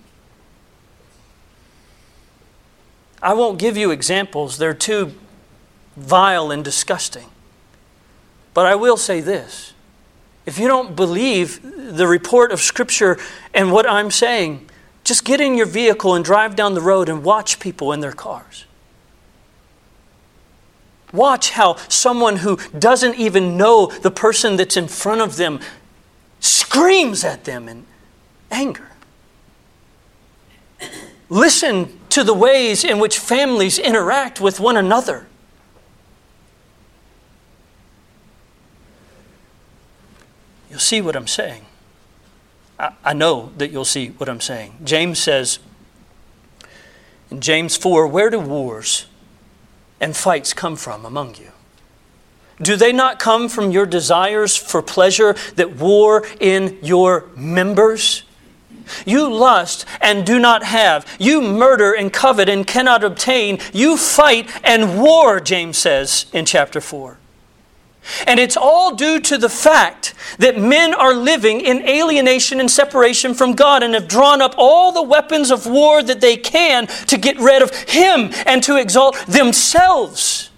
I 3.22 3.34
won't 3.34 3.60
give 3.60 3.78
you 3.78 3.92
examples, 3.92 4.58
they're 4.58 4.74
too 4.74 5.14
vile 6.00 6.52
and 6.52 6.64
disgusting. 6.64 7.30
But 8.54 8.66
I 8.66 8.76
will 8.76 8.98
say 8.98 9.22
this 9.22 9.74
if 10.46 10.58
you 10.58 10.68
don't 10.68 10.96
believe 10.96 11.62
the 11.96 12.08
report 12.08 12.52
of 12.52 12.60
Scripture 12.60 13.18
and 13.54 13.72
what 13.72 13.88
I'm 13.88 14.10
saying, 14.10 14.68
just 15.04 15.24
get 15.24 15.40
in 15.40 15.56
your 15.56 15.66
vehicle 15.66 16.16
and 16.16 16.26
drive 16.26 16.56
down 16.56 16.74
the 16.74 16.82
road 16.82 17.10
and 17.10 17.24
watch 17.24 17.60
people 17.60 17.94
in 17.94 18.00
their 18.00 18.12
cars. 18.12 18.66
Watch 21.12 21.52
how 21.52 21.76
someone 21.88 22.38
who 22.38 22.58
doesn't 22.78 23.16
even 23.16 23.58
know 23.58 23.88
the 23.88 24.12
person 24.12 24.56
that's 24.56 24.78
in 24.78 24.88
front 24.88 25.22
of 25.22 25.38
them 25.38 25.60
screams 26.40 27.24
at 27.24 27.44
them 27.44 27.68
in 27.68 27.86
anger. 28.52 28.90
Listen 31.30 32.00
to 32.10 32.24
the 32.24 32.34
ways 32.34 32.84
in 32.84 33.00
which 33.00 33.20
families 33.20 33.78
interact 33.78 34.42
with 34.42 34.60
one 34.60 34.78
another. 34.78 35.28
See 40.90 41.02
what 41.02 41.16
I'm 41.16 41.28
saying. 41.28 41.66
I, 42.80 42.94
I 43.04 43.14
know 43.14 43.52
that 43.58 43.72
you'll 43.72 43.86
see 43.86 44.10
what 44.10 44.28
I'm 44.28 44.42
saying. 44.42 44.76
James 44.84 45.20
says 45.20 45.60
in 47.30 47.42
James 47.42 47.78
4 47.78 48.08
Where 48.08 48.30
do 48.30 48.40
wars 48.40 49.06
and 50.02 50.16
fights 50.16 50.54
come 50.54 50.76
from 50.76 51.06
among 51.06 51.36
you? 51.36 51.52
Do 52.62 52.76
they 52.76 52.92
not 52.92 53.20
come 53.20 53.48
from 53.48 53.72
your 53.72 53.86
desires 53.86 54.58
for 54.58 54.82
pleasure 54.82 55.36
that 55.56 55.78
war 55.78 56.26
in 56.40 56.78
your 56.82 57.30
members? 57.36 58.24
You 59.06 59.32
lust 59.32 59.86
and 60.02 60.26
do 60.26 60.40
not 60.40 60.64
have. 60.64 61.06
You 61.20 61.42
murder 61.42 61.94
and 61.94 62.12
covet 62.12 62.50
and 62.50 62.66
cannot 62.66 63.04
obtain. 63.04 63.60
You 63.72 63.96
fight 63.96 64.50
and 64.64 65.00
war, 65.00 65.40
James 65.40 65.78
says 65.78 66.26
in 66.34 66.46
chapter 66.46 66.82
4. 66.82 67.20
And 68.26 68.40
it's 68.40 68.58
all 68.58 68.96
due 68.96 69.20
to 69.22 69.38
the 69.38 69.50
fact 69.50 70.14
that 70.40 70.58
men 70.58 70.94
are 70.94 71.14
living 71.14 71.62
in 71.62 71.88
alienation 71.88 72.60
and 72.60 72.70
separation 72.70 73.34
from 73.34 73.54
God 73.54 73.84
and 73.84 73.94
have 73.94 74.08
drawn 74.08 74.42
up 74.42 74.56
all 74.58 74.92
the 74.92 75.04
weapons 75.04 75.52
of 75.52 75.66
war 75.66 76.02
that 76.04 76.22
they 76.22 76.38
can 76.38 76.88
to 76.88 77.18
get 77.18 77.38
rid 77.40 77.62
of 77.62 77.74
Him 77.90 78.32
and 78.46 78.64
to 78.64 78.78
exalt 78.78 79.16
themselves. 79.28 80.50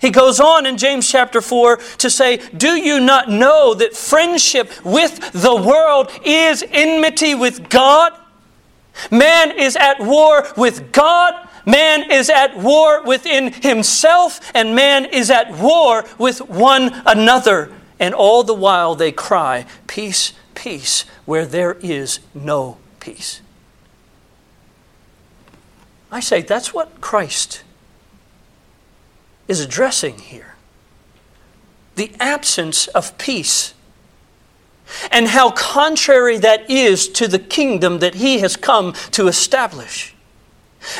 He 0.00 0.10
goes 0.10 0.40
on 0.40 0.64
in 0.64 0.78
James 0.78 1.08
chapter 1.10 1.42
4 1.42 1.76
to 1.76 2.10
say, 2.10 2.38
Do 2.56 2.74
you 2.76 3.00
not 3.00 3.28
know 3.28 3.74
that 3.74 3.94
friendship 3.94 4.70
with 4.84 5.32
the 5.32 5.54
world 5.54 6.10
is 6.24 6.64
enmity 6.70 7.34
with 7.34 7.68
God? 7.68 8.12
Man 9.10 9.58
is 9.58 9.76
at 9.76 10.00
war 10.00 10.46
with 10.56 10.90
God 10.92 11.48
Man 11.66 12.10
is 12.10 12.30
at 12.30 12.56
war 12.56 13.02
within 13.02 13.52
himself, 13.52 14.40
and 14.54 14.74
man 14.74 15.04
is 15.04 15.30
at 15.30 15.50
war 15.52 16.04
with 16.18 16.40
one 16.48 17.02
another. 17.06 17.72
And 17.98 18.14
all 18.14 18.42
the 18.42 18.54
while 18.54 18.94
they 18.94 19.12
cry, 19.12 19.66
Peace, 19.86 20.32
peace, 20.54 21.04
where 21.26 21.44
there 21.44 21.74
is 21.80 22.20
no 22.34 22.78
peace. 22.98 23.40
I 26.10 26.20
say 26.20 26.42
that's 26.42 26.74
what 26.74 27.00
Christ 27.00 27.62
is 29.46 29.60
addressing 29.60 30.18
here 30.18 30.50
the 32.00 32.12
absence 32.18 32.86
of 32.88 33.16
peace. 33.18 33.74
And 35.12 35.28
how 35.28 35.50
contrary 35.50 36.38
that 36.38 36.70
is 36.70 37.06
to 37.10 37.28
the 37.28 37.38
kingdom 37.38 37.98
that 37.98 38.14
he 38.14 38.38
has 38.38 38.56
come 38.56 38.94
to 39.12 39.28
establish. 39.28 40.14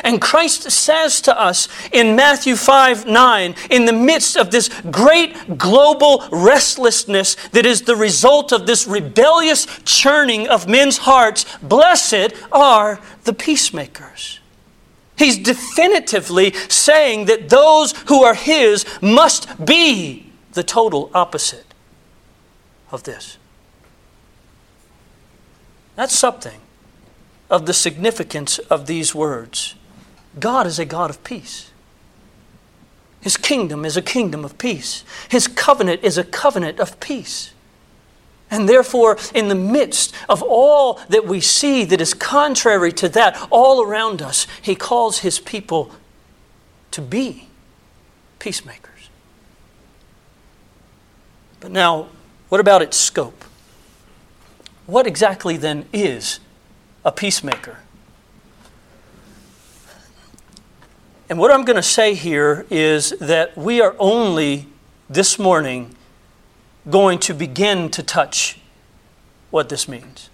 And 0.04 0.20
Christ 0.20 0.70
says 0.70 1.20
to 1.22 1.40
us 1.40 1.68
in 1.92 2.14
Matthew 2.14 2.56
5 2.56 3.06
9, 3.06 3.54
in 3.70 3.84
the 3.86 3.92
midst 3.92 4.36
of 4.36 4.50
this 4.50 4.68
great 4.90 5.56
global 5.56 6.28
restlessness 6.30 7.34
that 7.52 7.64
is 7.64 7.82
the 7.82 7.96
result 7.96 8.52
of 8.52 8.66
this 8.66 8.86
rebellious 8.86 9.66
churning 9.84 10.48
of 10.48 10.68
men's 10.68 10.98
hearts, 10.98 11.46
blessed 11.62 12.34
are 12.52 13.00
the 13.24 13.32
peacemakers. 13.32 14.40
He's 15.16 15.38
definitively 15.38 16.52
saying 16.68 17.26
that 17.26 17.48
those 17.48 17.92
who 18.08 18.22
are 18.22 18.34
His 18.34 18.84
must 19.02 19.64
be 19.64 20.32
the 20.52 20.62
total 20.62 21.10
opposite 21.14 21.66
of 22.90 23.04
this. 23.04 23.38
That's 25.96 26.18
something 26.18 26.60
of 27.50 27.66
the 27.66 27.74
significance 27.74 28.58
of 28.58 28.86
these 28.86 29.14
words. 29.14 29.74
God 30.38 30.66
is 30.66 30.78
a 30.78 30.84
God 30.84 31.10
of 31.10 31.22
peace. 31.24 31.70
His 33.20 33.36
kingdom 33.36 33.84
is 33.84 33.96
a 33.96 34.02
kingdom 34.02 34.44
of 34.44 34.56
peace. 34.56 35.04
His 35.28 35.46
covenant 35.46 36.02
is 36.02 36.16
a 36.16 36.24
covenant 36.24 36.80
of 36.80 36.98
peace. 37.00 37.52
And 38.50 38.68
therefore, 38.68 39.18
in 39.34 39.48
the 39.48 39.54
midst 39.54 40.14
of 40.28 40.42
all 40.42 41.00
that 41.08 41.26
we 41.26 41.40
see 41.40 41.84
that 41.84 42.00
is 42.00 42.14
contrary 42.14 42.92
to 42.94 43.08
that 43.10 43.48
all 43.50 43.82
around 43.82 44.22
us, 44.22 44.46
He 44.62 44.74
calls 44.74 45.18
His 45.18 45.38
people 45.38 45.92
to 46.92 47.02
be 47.02 47.48
peacemakers. 48.38 49.10
But 51.60 51.70
now, 51.70 52.08
what 52.48 52.60
about 52.60 52.82
its 52.82 52.96
scope? 52.96 53.44
What 54.86 55.06
exactly 55.06 55.56
then 55.56 55.86
is 55.92 56.40
a 57.04 57.12
peacemaker. 57.12 57.78
And 61.28 61.38
what 61.38 61.52
I'm 61.52 61.64
going 61.64 61.76
to 61.76 61.82
say 61.82 62.14
here 62.14 62.66
is 62.70 63.10
that 63.20 63.56
we 63.56 63.80
are 63.80 63.94
only 63.98 64.66
this 65.08 65.38
morning 65.38 65.94
going 66.88 67.18
to 67.20 67.34
begin 67.34 67.88
to 67.90 68.02
touch 68.02 68.58
what 69.50 69.68
this 69.68 69.88
means. 69.88 70.28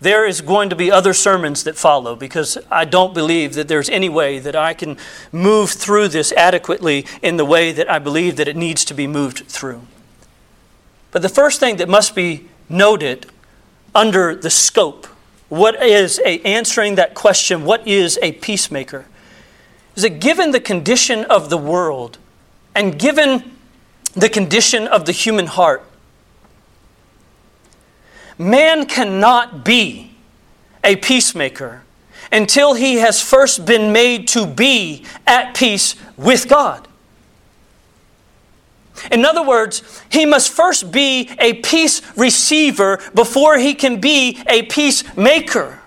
There 0.00 0.26
is 0.26 0.40
going 0.40 0.70
to 0.70 0.76
be 0.76 0.90
other 0.90 1.12
sermons 1.12 1.64
that 1.64 1.76
follow 1.76 2.16
because 2.16 2.56
I 2.70 2.86
don't 2.86 3.12
believe 3.12 3.52
that 3.54 3.68
there's 3.68 3.90
any 3.90 4.08
way 4.08 4.38
that 4.38 4.56
I 4.56 4.72
can 4.72 4.96
move 5.30 5.70
through 5.70 6.08
this 6.08 6.32
adequately 6.32 7.04
in 7.20 7.36
the 7.36 7.44
way 7.44 7.70
that 7.72 7.90
I 7.90 7.98
believe 7.98 8.36
that 8.36 8.48
it 8.48 8.56
needs 8.56 8.86
to 8.86 8.94
be 8.94 9.06
moved 9.06 9.46
through. 9.48 9.82
But 11.10 11.20
the 11.20 11.28
first 11.28 11.60
thing 11.60 11.76
that 11.76 11.88
must 11.88 12.14
be 12.14 12.48
noted 12.70 13.26
under 13.94 14.34
the 14.34 14.48
scope 14.48 15.06
what 15.50 15.82
is 15.82 16.20
a, 16.24 16.40
answering 16.42 16.94
that 16.94 17.14
question, 17.14 17.64
what 17.64 17.86
is 17.86 18.18
a 18.22 18.32
peacemaker? 18.32 19.04
Is 19.96 20.04
that 20.04 20.20
given 20.20 20.52
the 20.52 20.60
condition 20.60 21.24
of 21.24 21.50
the 21.50 21.58
world 21.58 22.18
and 22.74 22.98
given 22.98 23.56
the 24.14 24.28
condition 24.28 24.86
of 24.86 25.04
the 25.04 25.12
human 25.12 25.46
heart, 25.46 25.84
man 28.38 28.86
cannot 28.86 29.64
be 29.64 30.12
a 30.82 30.96
peacemaker 30.96 31.82
until 32.32 32.74
he 32.74 32.96
has 32.96 33.20
first 33.20 33.66
been 33.66 33.92
made 33.92 34.28
to 34.28 34.46
be 34.46 35.04
at 35.26 35.54
peace 35.54 35.96
with 36.16 36.48
God. 36.48 36.86
In 39.10 39.24
other 39.24 39.42
words, 39.42 40.02
he 40.10 40.26
must 40.26 40.50
first 40.50 40.92
be 40.92 41.30
a 41.38 41.54
peace 41.54 42.02
receiver 42.16 43.00
before 43.14 43.58
he 43.58 43.74
can 43.74 44.00
be 44.00 44.42
a 44.46 44.62
peacemaker. 44.62 45.80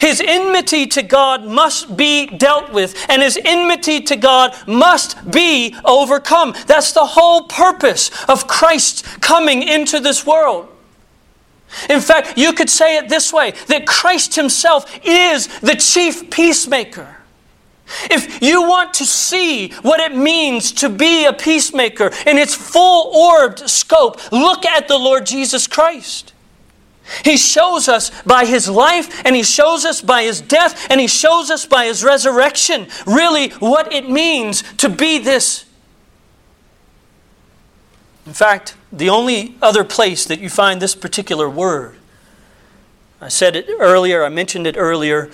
His 0.00 0.22
enmity 0.24 0.86
to 0.88 1.02
God 1.02 1.44
must 1.44 1.96
be 1.96 2.26
dealt 2.26 2.72
with, 2.72 2.94
and 3.08 3.22
his 3.22 3.38
enmity 3.44 4.00
to 4.02 4.16
God 4.16 4.54
must 4.66 5.30
be 5.30 5.74
overcome. 5.84 6.54
That's 6.66 6.92
the 6.92 7.04
whole 7.04 7.44
purpose 7.44 8.10
of 8.24 8.46
Christ 8.46 9.04
coming 9.20 9.62
into 9.62 10.00
this 10.00 10.26
world. 10.26 10.68
In 11.90 12.00
fact, 12.00 12.38
you 12.38 12.52
could 12.52 12.70
say 12.70 12.96
it 12.96 13.08
this 13.08 13.32
way 13.32 13.52
that 13.68 13.86
Christ 13.86 14.34
himself 14.34 14.98
is 15.04 15.48
the 15.60 15.74
chief 15.74 16.30
peacemaker. 16.30 17.15
If 18.10 18.42
you 18.42 18.62
want 18.62 18.94
to 18.94 19.06
see 19.06 19.70
what 19.82 20.00
it 20.00 20.16
means 20.16 20.72
to 20.72 20.88
be 20.88 21.24
a 21.24 21.32
peacemaker 21.32 22.10
in 22.26 22.38
its 22.38 22.54
full 22.54 23.14
orbed 23.14 23.68
scope, 23.70 24.32
look 24.32 24.66
at 24.66 24.88
the 24.88 24.98
Lord 24.98 25.26
Jesus 25.26 25.66
Christ. 25.66 26.32
He 27.24 27.36
shows 27.36 27.88
us 27.88 28.10
by 28.22 28.44
his 28.44 28.68
life, 28.68 29.24
and 29.24 29.36
he 29.36 29.44
shows 29.44 29.84
us 29.84 30.02
by 30.02 30.24
his 30.24 30.40
death, 30.40 30.90
and 30.90 31.00
he 31.00 31.06
shows 31.06 31.50
us 31.50 31.64
by 31.64 31.86
his 31.86 32.02
resurrection 32.02 32.88
really 33.06 33.50
what 33.50 33.92
it 33.92 34.10
means 34.10 34.62
to 34.78 34.88
be 34.88 35.18
this. 35.18 35.66
In 38.26 38.32
fact, 38.32 38.74
the 38.90 39.08
only 39.08 39.54
other 39.62 39.84
place 39.84 40.24
that 40.24 40.40
you 40.40 40.50
find 40.50 40.82
this 40.82 40.96
particular 40.96 41.48
word, 41.48 41.96
I 43.20 43.28
said 43.28 43.54
it 43.54 43.68
earlier, 43.78 44.24
I 44.24 44.28
mentioned 44.28 44.66
it 44.66 44.76
earlier, 44.76 45.30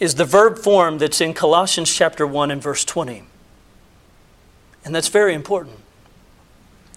is 0.00 0.14
the 0.14 0.24
verb 0.24 0.58
form 0.58 0.98
that's 0.98 1.20
in 1.20 1.34
Colossians 1.34 1.94
chapter 1.94 2.26
1 2.26 2.50
and 2.50 2.62
verse 2.62 2.84
20. 2.84 3.22
And 4.84 4.94
that's 4.94 5.08
very 5.08 5.34
important. 5.34 5.76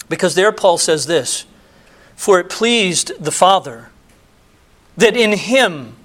Because 0.07 0.35
there 0.35 0.53
Paul 0.53 0.77
says 0.77 1.05
this 1.05 1.45
For 2.15 2.39
it 2.39 2.49
pleased 2.49 3.11
the 3.23 3.31
Father 3.31 3.89
that 4.95 5.17
in 5.17 5.33
him 5.33 5.95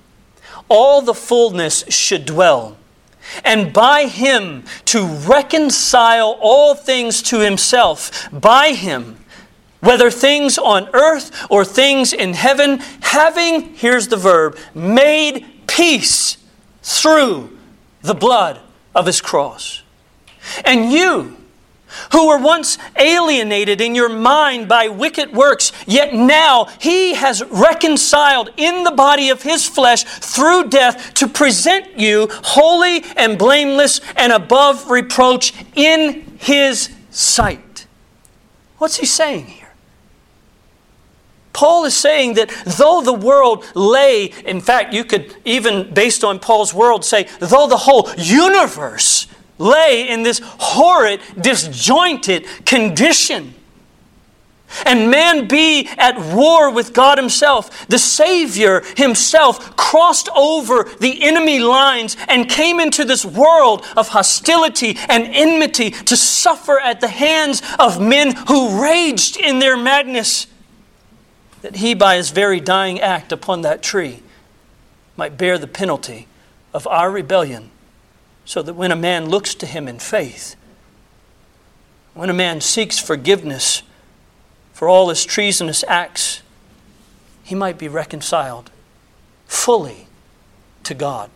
all 0.68 1.00
the 1.00 1.14
fullness 1.14 1.84
should 1.88 2.24
dwell, 2.24 2.76
and 3.44 3.72
by 3.72 4.06
him 4.06 4.64
to 4.86 5.06
reconcile 5.06 6.36
all 6.40 6.74
things 6.74 7.22
to 7.22 7.40
himself, 7.40 8.28
by 8.32 8.72
him, 8.72 9.18
whether 9.80 10.10
things 10.10 10.58
on 10.58 10.88
earth 10.94 11.46
or 11.48 11.64
things 11.64 12.12
in 12.12 12.34
heaven, 12.34 12.78
having, 13.00 13.74
here's 13.74 14.08
the 14.08 14.16
verb, 14.16 14.58
made 14.74 15.66
peace 15.66 16.37
through 16.88 17.56
the 18.00 18.14
blood 18.14 18.58
of 18.94 19.04
his 19.04 19.20
cross. 19.20 19.82
And 20.64 20.90
you, 20.90 21.36
who 22.12 22.28
were 22.28 22.38
once 22.38 22.78
alienated 22.96 23.82
in 23.82 23.94
your 23.94 24.08
mind 24.08 24.68
by 24.68 24.88
wicked 24.88 25.32
works, 25.32 25.70
yet 25.86 26.14
now 26.14 26.64
he 26.80 27.14
has 27.14 27.44
reconciled 27.44 28.50
in 28.56 28.84
the 28.84 28.90
body 28.90 29.28
of 29.28 29.42
his 29.42 29.66
flesh 29.66 30.04
through 30.04 30.68
death 30.68 31.12
to 31.14 31.28
present 31.28 31.98
you 31.98 32.28
holy 32.30 33.04
and 33.16 33.38
blameless 33.38 34.00
and 34.16 34.32
above 34.32 34.90
reproach 34.90 35.52
in 35.74 36.38
his 36.38 36.88
sight. 37.10 37.86
What's 38.78 38.96
he 38.96 39.04
saying? 39.04 39.57
Paul 41.58 41.86
is 41.86 41.96
saying 41.96 42.34
that 42.34 42.50
though 42.78 43.02
the 43.02 43.12
world 43.12 43.64
lay, 43.74 44.26
in 44.26 44.60
fact, 44.60 44.94
you 44.94 45.02
could 45.02 45.34
even, 45.44 45.92
based 45.92 46.22
on 46.22 46.38
Paul's 46.38 46.72
world, 46.72 47.04
say, 47.04 47.24
though 47.40 47.66
the 47.66 47.76
whole 47.76 48.08
universe 48.16 49.26
lay 49.58 50.08
in 50.08 50.22
this 50.22 50.40
horrid, 50.44 51.20
disjointed 51.40 52.46
condition, 52.64 53.54
and 54.86 55.10
man 55.10 55.48
be 55.48 55.88
at 55.98 56.16
war 56.32 56.70
with 56.72 56.92
God 56.92 57.18
Himself. 57.18 57.88
The 57.88 57.98
Savior 57.98 58.84
Himself 58.96 59.74
crossed 59.74 60.28
over 60.36 60.84
the 61.00 61.24
enemy 61.24 61.58
lines 61.58 62.16
and 62.28 62.48
came 62.48 62.78
into 62.78 63.04
this 63.04 63.24
world 63.24 63.84
of 63.96 64.06
hostility 64.06 64.96
and 65.08 65.24
enmity 65.24 65.90
to 65.90 66.16
suffer 66.16 66.78
at 66.78 67.00
the 67.00 67.08
hands 67.08 67.62
of 67.80 68.00
men 68.00 68.36
who 68.46 68.80
raged 68.80 69.36
in 69.36 69.58
their 69.58 69.76
madness. 69.76 70.46
That 71.62 71.76
He, 71.76 71.94
by 71.94 72.16
His 72.16 72.30
very 72.30 72.60
dying 72.60 73.00
act 73.00 73.32
upon 73.32 73.62
that 73.62 73.82
tree, 73.82 74.22
might 75.16 75.36
bear 75.36 75.58
the 75.58 75.66
penalty 75.66 76.28
of 76.72 76.86
our 76.86 77.10
rebellion, 77.10 77.70
so 78.44 78.62
that 78.62 78.74
when 78.74 78.92
a 78.92 78.96
man 78.96 79.28
looks 79.28 79.54
to 79.56 79.66
Him 79.66 79.88
in 79.88 79.98
faith, 79.98 80.54
when 82.14 82.30
a 82.30 82.34
man 82.34 82.60
seeks 82.60 82.98
forgiveness, 82.98 83.82
for 84.78 84.88
all 84.88 85.08
his 85.08 85.24
treasonous 85.24 85.82
acts, 85.88 86.40
he 87.42 87.52
might 87.52 87.78
be 87.78 87.88
reconciled 87.88 88.70
fully 89.48 90.06
to 90.84 90.94
God 90.94 91.30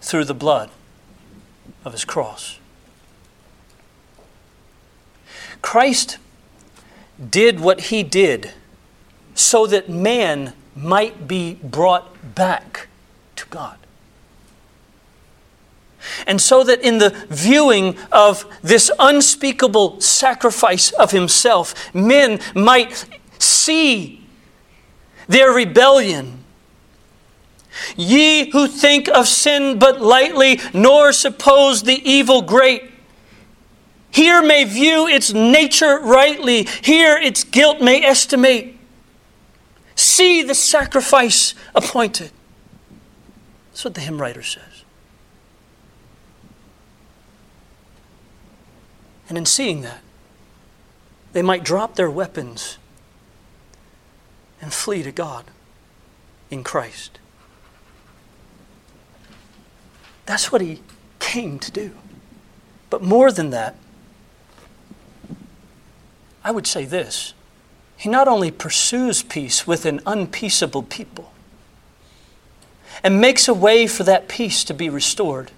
through 0.00 0.24
the 0.24 0.32
blood 0.32 0.70
of 1.84 1.92
his 1.92 2.06
cross. 2.06 2.58
Christ 5.60 6.16
did 7.30 7.60
what 7.60 7.82
he 7.82 8.02
did 8.02 8.52
so 9.34 9.66
that 9.66 9.88
man 9.88 10.52
might 10.74 11.26
be 11.28 11.54
brought 11.62 12.34
back 12.34 12.88
to 13.36 13.46
God. 13.46 13.78
And 16.26 16.40
so 16.40 16.64
that 16.64 16.80
in 16.80 16.98
the 16.98 17.10
viewing 17.28 17.96
of 18.10 18.44
this 18.62 18.90
unspeakable 18.98 20.00
sacrifice 20.00 20.90
of 20.92 21.12
himself, 21.12 21.94
men 21.94 22.40
might 22.54 23.06
see 23.38 24.26
their 25.28 25.52
rebellion. 25.52 26.44
Ye 27.96 28.50
who 28.50 28.66
think 28.66 29.08
of 29.08 29.28
sin 29.28 29.78
but 29.78 30.00
lightly, 30.00 30.60
nor 30.74 31.12
suppose 31.12 31.84
the 31.84 32.02
evil 32.08 32.42
great, 32.42 32.91
here 34.12 34.42
may 34.42 34.64
view 34.64 35.08
its 35.08 35.32
nature 35.32 35.98
rightly, 35.98 36.64
here 36.82 37.16
its 37.16 37.44
guilt 37.44 37.80
may 37.80 38.04
estimate. 38.04 38.78
See 39.96 40.42
the 40.42 40.54
sacrifice 40.54 41.54
appointed. 41.74 42.30
That's 43.70 43.84
what 43.84 43.94
the 43.94 44.00
hymn 44.02 44.20
writer 44.20 44.42
says. 44.42 44.84
And 49.28 49.38
in 49.38 49.46
seeing 49.46 49.80
that, 49.80 50.00
they 51.32 51.40
might 51.40 51.64
drop 51.64 51.94
their 51.94 52.10
weapons 52.10 52.76
and 54.60 54.72
flee 54.72 55.02
to 55.02 55.12
God 55.12 55.46
in 56.50 56.62
Christ. 56.62 57.18
That's 60.26 60.52
what 60.52 60.60
he 60.60 60.82
came 61.18 61.58
to 61.60 61.70
do. 61.70 61.92
But 62.90 63.02
more 63.02 63.32
than 63.32 63.50
that, 63.50 63.74
I 66.44 66.50
would 66.50 66.66
say 66.66 66.84
this. 66.84 67.34
He 67.96 68.08
not 68.08 68.28
only 68.28 68.50
pursues 68.50 69.22
peace 69.22 69.66
with 69.66 69.86
an 69.86 70.00
unpeaceable 70.06 70.82
people 70.82 71.32
and 73.02 73.20
makes 73.20 73.48
a 73.48 73.54
way 73.54 73.86
for 73.86 74.02
that 74.04 74.28
peace 74.28 74.64
to 74.64 74.74
be 74.74 74.88
restored 74.88 75.50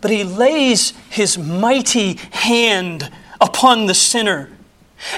but 0.00 0.10
he 0.10 0.24
lays 0.24 0.92
his 1.10 1.38
mighty 1.38 2.14
hand 2.30 3.10
upon 3.40 3.86
the 3.86 3.94
sinner 3.94 4.50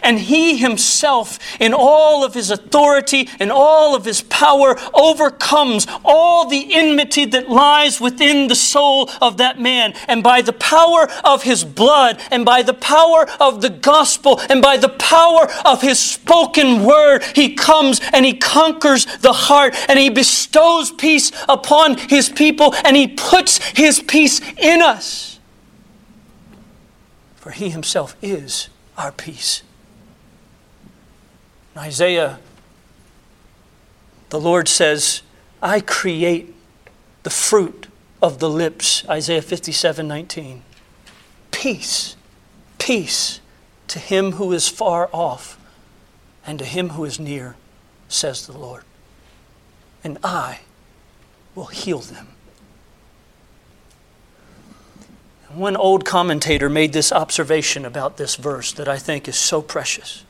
and 0.03 0.19
he 0.19 0.57
himself, 0.57 1.39
in 1.61 1.73
all 1.73 2.25
of 2.25 2.35
his 2.35 2.51
authority 2.51 3.29
and 3.39 3.51
all 3.53 3.95
of 3.95 4.05
his 4.05 4.23
power, 4.23 4.77
overcomes 4.93 5.87
all 6.05 6.49
the 6.49 6.75
enmity 6.75 7.25
that 7.27 7.49
lies 7.49 8.01
within 8.01 8.49
the 8.49 8.55
soul 8.55 9.11
of 9.21 9.37
that 9.37 9.61
man. 9.61 9.95
And 10.09 10.23
by 10.23 10.43
the 10.43 10.53
power 10.53 11.09
of 11.25 11.43
his 11.43 11.65
blood, 11.65 12.21
and 12.31 12.45
by 12.45 12.63
the 12.63 12.75
power 12.75 13.29
of 13.41 13.61
the 13.61 13.71
gospel, 13.71 14.41
and 14.49 14.61
by 14.61 14.77
the 14.77 14.89
power 14.89 15.49
of 15.65 15.83
his 15.83 15.99
spoken 15.99 16.85
word, 16.85 17.23
he 17.35 17.55
comes 17.55 18.01
and 18.13 18.25
he 18.25 18.35
conquers 18.35 19.07
the 19.19 19.33
heart, 19.33 19.75
and 19.89 19.99
he 19.99 20.11
bestows 20.11 20.91
peace 20.91 21.31
upon 21.49 21.97
his 21.97 22.29
people, 22.29 22.75
and 22.85 22.97
he 22.97 23.09
puts 23.09 23.59
his 23.77 24.01
peace 24.01 24.41
in 24.57 24.83
us. 24.83 25.39
For 27.37 27.51
he 27.51 27.71
himself 27.71 28.17
is 28.21 28.69
our 28.97 29.13
peace. 29.13 29.63
Isaiah, 31.79 32.41
the 34.31 34.41
Lord 34.41 34.69
says, 34.69 35.23
I 35.63 35.81
create 35.81 36.55
the 37.23 37.31
fruit 37.31 37.87
of 38.21 38.41
the 38.41 38.51
lips. 38.51 39.09
Isaiah 39.09 39.43
57 39.43 40.07
19. 40.07 40.63
Peace, 41.51 42.17
peace 42.79 43.41
to 43.87 43.99
him 43.99 44.33
who 44.33 44.53
is 44.53 44.69
far 44.69 45.09
off 45.13 45.59
and 46.47 46.59
to 46.59 46.65
him 46.65 46.91
who 46.91 47.05
is 47.05 47.19
near, 47.19 47.57
says 48.09 48.47
the 48.47 48.57
Lord. 48.57 48.85
And 50.03 50.19
I 50.23 50.61
will 51.55 51.67
heal 51.67 51.99
them. 51.99 52.29
One 55.49 55.77
old 55.77 56.05
commentator 56.05 56.69
made 56.69 56.93
this 56.93 57.11
observation 57.11 57.85
about 57.85 58.17
this 58.17 58.37
verse 58.37 58.73
that 58.73 58.87
I 58.87 58.99
think 58.99 59.27
is 59.27 59.37
so 59.37 59.63
precious. 59.63 60.25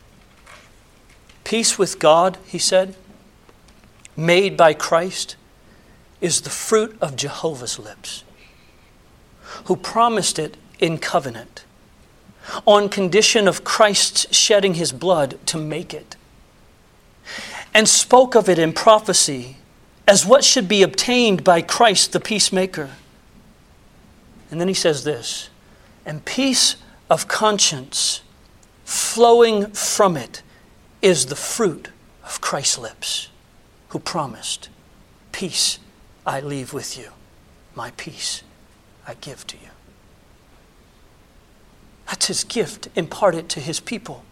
Peace 1.48 1.78
with 1.78 1.98
God, 1.98 2.36
he 2.44 2.58
said, 2.58 2.94
made 4.14 4.54
by 4.54 4.74
Christ, 4.74 5.34
is 6.20 6.42
the 6.42 6.50
fruit 6.50 6.94
of 7.00 7.16
Jehovah's 7.16 7.78
lips, 7.78 8.22
who 9.64 9.74
promised 9.74 10.38
it 10.38 10.58
in 10.78 10.98
covenant, 10.98 11.64
on 12.66 12.90
condition 12.90 13.48
of 13.48 13.64
Christ's 13.64 14.36
shedding 14.36 14.74
his 14.74 14.92
blood 14.92 15.38
to 15.46 15.56
make 15.56 15.94
it, 15.94 16.16
and 17.72 17.88
spoke 17.88 18.34
of 18.34 18.50
it 18.50 18.58
in 18.58 18.74
prophecy 18.74 19.56
as 20.06 20.26
what 20.26 20.44
should 20.44 20.68
be 20.68 20.82
obtained 20.82 21.44
by 21.44 21.62
Christ 21.62 22.12
the 22.12 22.20
peacemaker. 22.20 22.90
And 24.50 24.60
then 24.60 24.68
he 24.68 24.74
says 24.74 25.04
this, 25.04 25.48
and 26.04 26.26
peace 26.26 26.76
of 27.08 27.26
conscience 27.26 28.20
flowing 28.84 29.68
from 29.68 30.14
it 30.18 30.42
is 31.02 31.26
the 31.26 31.36
fruit 31.36 31.90
of 32.24 32.40
Christ's 32.40 32.78
lips, 32.78 33.28
who 33.88 33.98
promised, 33.98 34.68
Peace 35.32 35.78
I 36.26 36.40
leave 36.40 36.72
with 36.72 36.98
you, 36.98 37.10
my 37.74 37.92
peace 37.92 38.42
I 39.06 39.14
give 39.14 39.46
to 39.48 39.56
you. 39.56 39.70
That's 42.06 42.26
his 42.26 42.44
gift 42.44 42.88
imparted 42.94 43.48
to 43.50 43.60
his 43.60 43.80
people. 43.80 44.24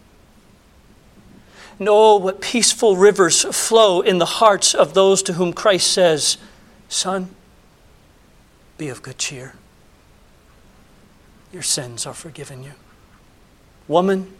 And 1.78 1.88
oh, 1.90 2.16
what 2.16 2.40
peaceful 2.40 2.96
rivers 2.96 3.44
flow 3.44 4.00
in 4.00 4.18
the 4.18 4.24
hearts 4.24 4.74
of 4.74 4.94
those 4.94 5.22
to 5.24 5.34
whom 5.34 5.52
Christ 5.52 5.92
says, 5.92 6.38
Son, 6.88 7.28
be 8.78 8.88
of 8.88 9.02
good 9.02 9.18
cheer. 9.18 9.54
Your 11.52 11.62
sins 11.62 12.06
are 12.06 12.14
forgiven 12.14 12.62
you. 12.62 12.72
Woman, 13.88 14.32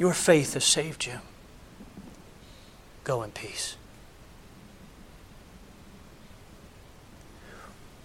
your 0.00 0.14
faith 0.14 0.54
has 0.54 0.64
saved 0.64 1.04
you. 1.04 1.20
Go 3.04 3.22
in 3.22 3.30
peace. 3.32 3.76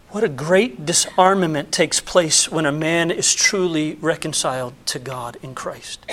What 0.09 0.21
a 0.21 0.29
great 0.29 0.85
disarmament 0.85 1.71
takes 1.71 2.01
place 2.01 2.51
when 2.51 2.65
a 2.65 2.71
man 2.71 3.11
is 3.11 3.33
truly 3.33 3.95
reconciled 4.01 4.73
to 4.87 4.99
God 4.99 5.37
in 5.41 5.55
Christ. 5.55 6.05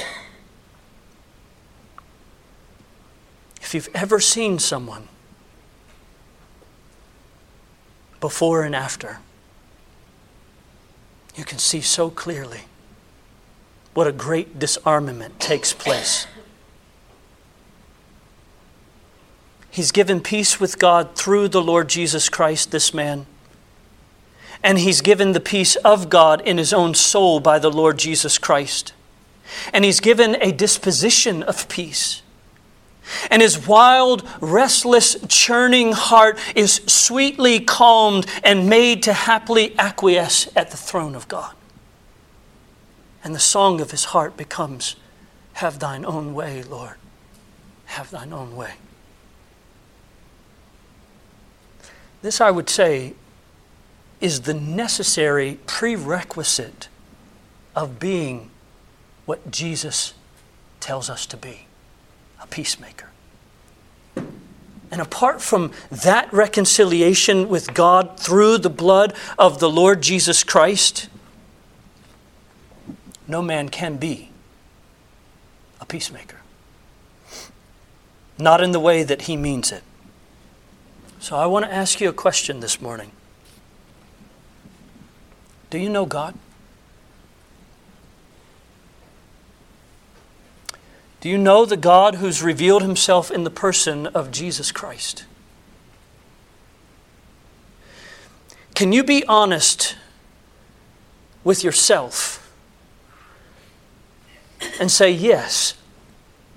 If 3.61 3.75
you've 3.75 3.89
ever 3.93 4.21
seen 4.21 4.61
someone 4.61 5.09
before 8.21 8.63
and 8.63 8.75
after, 8.75 9.19
you 11.35 11.45
can 11.45 11.59
see 11.59 11.81
so 11.81 12.09
clearly 12.09 12.63
what 13.95 14.07
a 14.07 14.13
great 14.13 14.59
disarmament 14.59 15.39
takes 15.39 15.73
place. 15.73 16.27
He's 19.71 19.91
given 19.91 20.21
peace 20.21 20.61
with 20.61 20.79
God 20.79 21.15
through 21.15 21.49
the 21.49 21.63
Lord 21.63 21.89
Jesus 21.89 22.29
Christ, 22.29 22.71
this 22.71 22.93
man. 22.93 23.27
And 24.63 24.79
he's 24.79 25.01
given 25.01 25.33
the 25.33 25.41
peace 25.41 25.77
of 25.77 26.11
God 26.11 26.41
in 26.43 26.59
his 26.59 26.73
own 26.73 26.95
soul 26.95 27.41
by 27.41 27.59
the 27.59 27.71
Lord 27.71 27.99
Jesus 27.99 28.39
Christ. 28.39 28.93
And 29.73 29.85
he's 29.85 29.99
given 29.99 30.37
a 30.41 30.53
disposition 30.53 31.43
of 31.43 31.69
peace. 31.69 32.23
And 33.31 33.43
his 33.43 33.67
wild, 33.67 34.29
restless, 34.41 35.17
churning 35.27 35.93
heart 35.93 36.39
is 36.55 36.83
sweetly 36.87 37.61
calmed 37.61 38.27
and 38.45 38.69
made 38.69 39.03
to 39.05 39.13
happily 39.13 39.77
acquiesce 39.79 40.49
at 40.55 40.71
the 40.71 40.77
throne 40.77 41.15
of 41.15 41.29
God. 41.29 41.55
And 43.25 43.35
the 43.35 43.41
song 43.41 43.81
of 43.81 43.91
his 43.91 44.07
heart 44.07 44.37
becomes, 44.37 44.97
Have 45.55 45.79
thine 45.79 46.05
own 46.05 46.35
way, 46.35 46.63
Lord. 46.63 46.97
Have 47.87 48.11
thine 48.11 48.33
own 48.33 48.57
way. 48.57 48.75
This, 52.23 52.41
I 52.41 52.51
would 52.51 52.71
say, 52.71 53.15
is 54.21 54.43
the 54.43 54.55
necessary 54.55 55.59
prerequisite 55.67 56.89
of 57.75 57.99
being 57.99 58.51
what 59.27 59.51
Jesus 59.51 60.15
tells 60.81 61.11
us 61.11 61.27
to 61.27 61.37
be 61.37 61.67
a 62.41 62.47
peacemaker. 62.47 63.09
And 64.93 65.01
apart 65.01 65.41
from 65.41 65.73
that 65.91 66.31
reconciliation 66.33 67.49
with 67.49 67.73
God 67.73 68.21
through 68.21 68.59
the 68.59 68.71
blood 68.71 69.15
of 69.39 69.59
the 69.59 69.71
Lord 69.71 70.03
Jesus 70.03 70.45
Christ, 70.45 71.09
no 73.33 73.41
man 73.41 73.71
can 73.71 73.97
be 73.97 74.29
a 75.81 75.87
peacemaker. 75.87 76.37
Not 78.39 78.61
in 78.61 78.73
the 78.73 78.79
way 78.79 79.03
that 79.03 79.23
he 79.23 79.39
means 79.39 79.73
it. 79.73 79.83
So 81.19 81.37
I 81.37 81.47
want 81.47 81.65
to 81.65 81.73
ask 81.73 82.01
you 82.01 82.11
a 82.11 82.13
question 82.13 82.61
this 82.61 82.81
morning 82.81 83.11
Do 85.71 85.79
you 85.79 85.89
know 85.89 86.05
God? 86.05 86.35
Do 91.23 91.29
you 91.29 91.39
know 91.39 91.65
the 91.65 91.77
God 91.77 92.17
who's 92.17 92.43
revealed 92.43 92.83
himself 92.83 93.31
in 93.31 93.45
the 93.45 93.51
person 93.51 94.09
of 94.09 94.31
Jesus 94.31 94.71
Christ? 94.73 95.25
Can 98.75 98.93
you 98.93 99.03
be 99.03 99.25
honest 99.27 99.97
with 101.45 101.65
yourself 101.65 102.42
and 104.81 104.91
say, 104.91 105.11
Yes, 105.11 105.75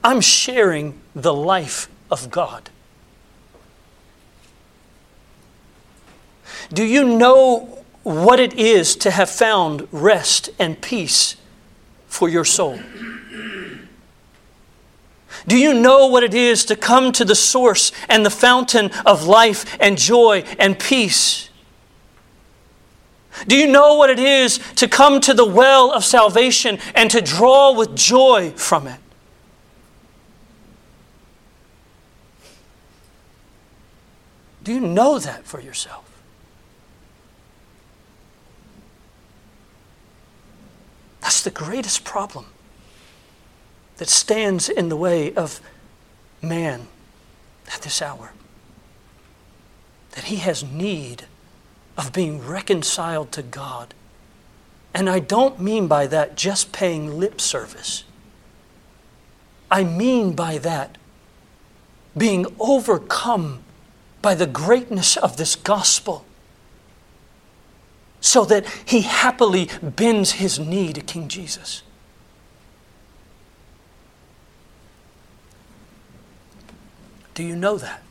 I'm 0.03 0.21
sharing 0.21 0.99
the 1.15 1.33
life 1.33 1.89
of 2.11 2.29
God? 2.29 2.69
Do 6.73 6.83
you 6.83 7.03
know 7.17 7.83
what 8.03 8.39
it 8.39 8.53
is 8.53 8.95
to 8.97 9.11
have 9.11 9.29
found 9.29 9.87
rest 9.91 10.49
and 10.59 10.79
peace 10.79 11.35
for 12.07 12.29
your 12.29 12.45
soul? 12.45 12.79
Do 15.47 15.57
you 15.57 15.73
know 15.73 16.07
what 16.07 16.23
it 16.23 16.33
is 16.33 16.65
to 16.65 16.75
come 16.75 17.11
to 17.13 17.25
the 17.25 17.35
source 17.35 17.91
and 18.09 18.25
the 18.25 18.29
fountain 18.29 18.91
of 19.05 19.27
life 19.27 19.77
and 19.79 19.97
joy 19.97 20.43
and 20.57 20.79
peace? 20.79 21.49
Do 23.47 23.55
you 23.55 23.67
know 23.67 23.95
what 23.95 24.09
it 24.09 24.19
is 24.19 24.59
to 24.75 24.87
come 24.87 25.19
to 25.21 25.33
the 25.33 25.45
well 25.45 25.91
of 25.91 26.03
salvation 26.03 26.79
and 26.93 27.11
to 27.11 27.21
draw 27.21 27.73
with 27.73 27.95
joy 27.95 28.51
from 28.51 28.87
it? 28.87 28.99
Do 34.63 34.73
you 34.73 34.79
know 34.79 35.19
that 35.19 35.45
for 35.45 35.59
yourself? 35.59 36.09
That's 41.21 41.43
the 41.43 41.51
greatest 41.51 42.03
problem 42.03 42.47
that 43.97 44.09
stands 44.09 44.69
in 44.69 44.89
the 44.89 44.95
way 44.95 45.33
of 45.33 45.61
man 46.41 46.87
at 47.73 47.81
this 47.81 48.01
hour. 48.01 48.33
That 50.11 50.25
he 50.25 50.37
has 50.37 50.63
need 50.63 51.25
of 51.97 52.13
being 52.13 52.45
reconciled 52.45 53.31
to 53.33 53.41
God. 53.41 53.93
And 54.93 55.09
I 55.09 55.19
don't 55.19 55.59
mean 55.59 55.87
by 55.87 56.07
that 56.07 56.35
just 56.35 56.71
paying 56.71 57.19
lip 57.19 57.41
service. 57.41 58.03
I 59.69 59.83
mean 59.83 60.33
by 60.33 60.57
that 60.59 60.97
being 62.17 62.45
overcome 62.59 63.63
by 64.21 64.35
the 64.35 64.47
greatness 64.47 65.17
of 65.17 65.37
this 65.37 65.55
gospel 65.55 66.25
so 68.21 68.45
that 68.45 68.65
he 68.85 69.01
happily 69.01 69.69
bends 69.83 70.33
his 70.33 70.57
knee 70.57 70.93
to 70.93 71.01
King 71.01 71.27
Jesus. 71.27 71.83
Do 77.35 77.43
you 77.43 77.55
know 77.55 77.77
that? 77.77 78.01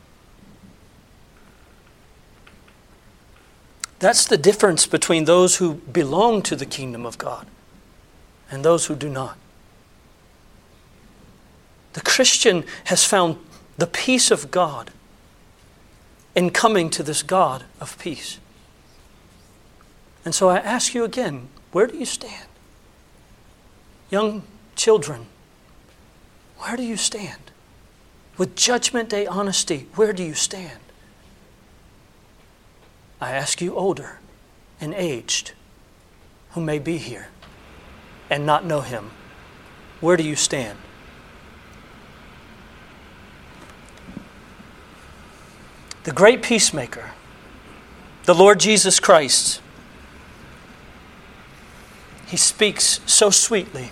That's 3.99 4.25
the 4.25 4.37
difference 4.37 4.85
between 4.85 5.25
those 5.25 5.57
who 5.57 5.75
belong 5.75 6.41
to 6.43 6.55
the 6.55 6.65
kingdom 6.65 7.05
of 7.05 7.17
God 7.17 7.47
and 8.51 8.63
those 8.63 8.87
who 8.87 8.95
do 8.95 9.09
not. 9.09 9.37
The 11.93 12.01
Christian 12.01 12.65
has 12.85 13.05
found 13.05 13.37
the 13.77 13.87
peace 13.87 14.31
of 14.31 14.51
God 14.51 14.91
in 16.35 16.49
coming 16.49 16.89
to 16.89 17.03
this 17.03 17.23
God 17.23 17.63
of 17.79 17.97
peace. 17.97 18.39
And 20.25 20.35
so 20.35 20.49
I 20.49 20.57
ask 20.57 20.93
you 20.93 21.03
again 21.03 21.47
where 21.71 21.87
do 21.87 21.97
you 21.97 22.05
stand? 22.05 22.47
Young 24.09 24.43
children, 24.75 25.27
where 26.57 26.75
do 26.75 26.83
you 26.83 26.97
stand? 26.97 27.45
with 28.37 28.55
Judgment 28.55 29.09
Day 29.09 29.25
honesty, 29.25 29.87
where 29.95 30.13
do 30.13 30.23
you 30.23 30.33
stand? 30.33 30.79
I 33.21 33.31
ask 33.31 33.61
you, 33.61 33.75
older 33.75 34.19
and 34.79 34.93
aged, 34.93 35.53
who 36.51 36.61
may 36.61 36.79
be 36.79 36.97
here 36.97 37.29
and 38.29 38.45
not 38.45 38.65
know 38.65 38.81
Him, 38.81 39.11
where 40.01 40.17
do 40.17 40.23
you 40.23 40.35
stand? 40.35 40.77
The 46.03 46.11
great 46.11 46.43
peacemaker, 46.43 47.11
the 48.25 48.35
Lord 48.35 48.59
Jesus 48.59 48.99
Christ, 48.99 49.61
He 52.27 52.37
speaks 52.37 52.99
so 53.05 53.29
sweetly, 53.29 53.91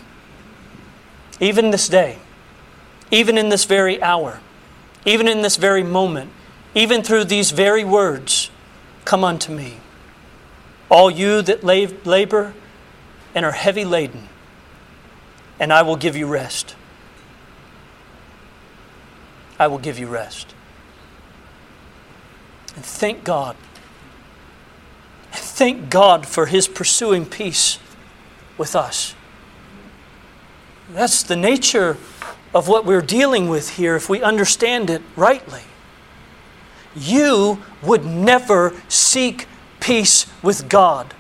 even 1.40 1.72
this 1.72 1.88
day 1.88 2.18
even 3.14 3.38
in 3.38 3.50
this 3.50 3.66
very 3.66 4.02
hour, 4.02 4.40
even 5.06 5.28
in 5.28 5.44
this 5.44 5.56
very 5.56 5.84
moment, 5.84 6.32
even 6.74 7.04
through 7.04 7.26
these 7.26 7.52
very 7.52 7.84
words 7.84 8.50
Come 9.06 9.24
unto 9.24 9.54
me, 9.54 9.78
all 10.90 11.12
you 11.12 11.42
that 11.42 11.64
labor 11.64 12.54
and 13.36 13.46
are 13.46 13.52
heavy 13.52 13.86
laden, 13.86 14.30
and 15.60 15.74
I 15.74 15.82
will 15.82 15.96
give 15.96 16.16
you 16.16 16.28
rest. 16.28 16.76
I 19.60 19.68
will 19.68 19.78
give 19.78 20.00
you 20.00 20.08
rest. 20.08 20.54
And 22.76 22.84
thank 22.84 23.24
God. 23.24 23.56
Thank 25.32 25.90
God 25.90 26.28
for 26.28 26.48
His 26.48 26.68
pursuing 26.68 27.26
peace 27.26 27.80
with 28.58 28.76
us. 28.76 29.16
That's 30.92 31.24
the 31.24 31.36
nature 31.36 31.98
of 32.54 32.68
what 32.68 32.86
we're 32.86 33.02
dealing 33.02 33.50
with 33.50 33.78
here 33.78 33.96
if 33.96 34.10
we 34.10 34.22
understand 34.22 34.90
it 34.90 35.02
rightly. 35.16 35.64
You 36.96 37.60
would 37.82 38.06
never 38.06 38.74
seek 38.88 39.48
peace 39.80 40.26
with 40.42 40.70
God. 40.70 41.14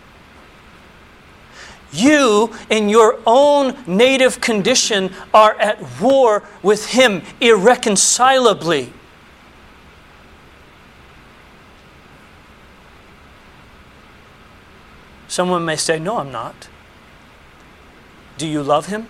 You, 1.91 2.51
in 2.69 2.89
your 2.89 3.19
own 3.25 3.77
native 3.85 4.41
condition, 4.41 5.11
are 5.33 5.55
at 5.59 6.01
war 6.01 6.43
with 6.63 6.87
Him 6.87 7.21
irreconcilably. 7.39 8.91
Someone 15.27 15.65
may 15.65 15.75
say, 15.75 15.99
No, 15.99 16.17
I'm 16.17 16.31
not. 16.31 16.67
Do 18.37 18.47
you 18.47 18.63
love 18.63 18.87
Him 18.87 19.07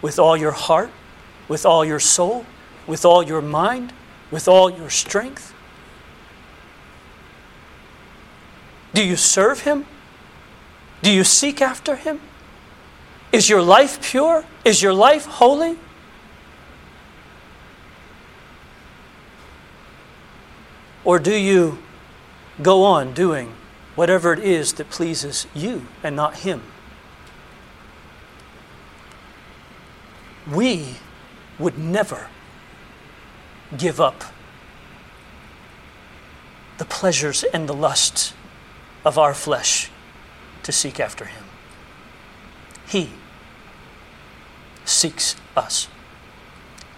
with 0.00 0.18
all 0.18 0.36
your 0.36 0.52
heart? 0.52 0.90
with 1.48 1.64
all 1.64 1.84
your 1.84 2.00
soul, 2.00 2.44
with 2.86 3.04
all 3.04 3.22
your 3.22 3.42
mind, 3.42 3.92
with 4.30 4.48
all 4.48 4.70
your 4.70 4.90
strength? 4.90 5.54
Do 8.96 9.04
you 9.04 9.16
serve 9.16 9.60
Him? 9.60 9.84
Do 11.02 11.12
you 11.12 11.22
seek 11.22 11.60
after 11.60 11.96
Him? 11.96 12.18
Is 13.30 13.50
your 13.50 13.60
life 13.60 14.00
pure? 14.00 14.46
Is 14.64 14.80
your 14.80 14.94
life 14.94 15.26
holy? 15.26 15.76
Or 21.04 21.18
do 21.18 21.36
you 21.36 21.76
go 22.62 22.84
on 22.84 23.12
doing 23.12 23.52
whatever 23.96 24.32
it 24.32 24.38
is 24.38 24.72
that 24.72 24.88
pleases 24.88 25.46
you 25.54 25.86
and 26.02 26.16
not 26.16 26.36
Him? 26.38 26.62
We 30.50 30.96
would 31.58 31.76
never 31.76 32.28
give 33.76 34.00
up 34.00 34.24
the 36.78 36.86
pleasures 36.86 37.44
and 37.44 37.68
the 37.68 37.74
lusts 37.74 38.32
of 39.06 39.16
our 39.16 39.32
flesh 39.32 39.88
to 40.64 40.72
seek 40.72 40.98
after 40.98 41.26
Him. 41.26 41.44
He 42.88 43.10
seeks 44.84 45.36
us. 45.56 45.86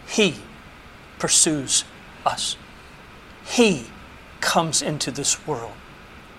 He 0.07 0.37
pursues 1.19 1.85
us. 2.25 2.57
He 3.45 3.89
comes 4.41 4.81
into 4.81 5.11
this 5.11 5.47
world. 5.47 5.75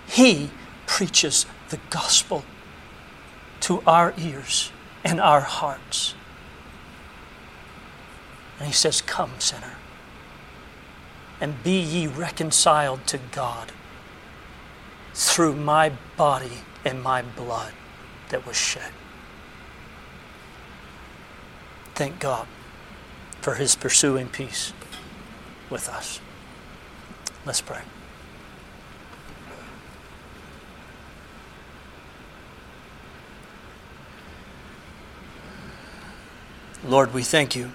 He 0.07 0.49
preaches 0.87 1.45
the 1.69 1.79
gospel 1.91 2.43
to 3.61 3.83
our 3.85 4.15
ears 4.17 4.71
and 5.03 5.21
our 5.21 5.41
hearts. 5.41 6.15
And 8.57 8.67
he 8.67 8.73
says, 8.73 9.01
Come, 9.01 9.33
sinner, 9.37 9.75
and 11.39 11.61
be 11.63 11.79
ye 11.79 12.07
reconciled 12.07 13.05
to 13.05 13.19
God 13.31 13.71
through 15.13 15.55
my 15.55 15.91
body 16.17 16.59
and 16.85 17.01
my 17.01 17.21
blood 17.21 17.73
that 18.29 18.45
was 18.45 18.55
shed. 18.55 18.91
Thank 21.95 22.19
God 22.19 22.47
for 23.41 23.55
his 23.55 23.75
pursuing 23.75 24.27
peace 24.29 24.73
with 25.69 25.89
us. 25.89 26.21
Let's 27.45 27.61
pray. 27.61 27.81
Lord, 36.85 37.13
we 37.13 37.23
thank 37.23 37.55
you. 37.55 37.71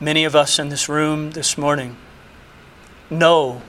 Many 0.00 0.24
of 0.24 0.34
us 0.34 0.58
in 0.58 0.68
this 0.68 0.88
room 0.88 1.30
this 1.30 1.56
morning 1.56 1.96
know 3.08 3.62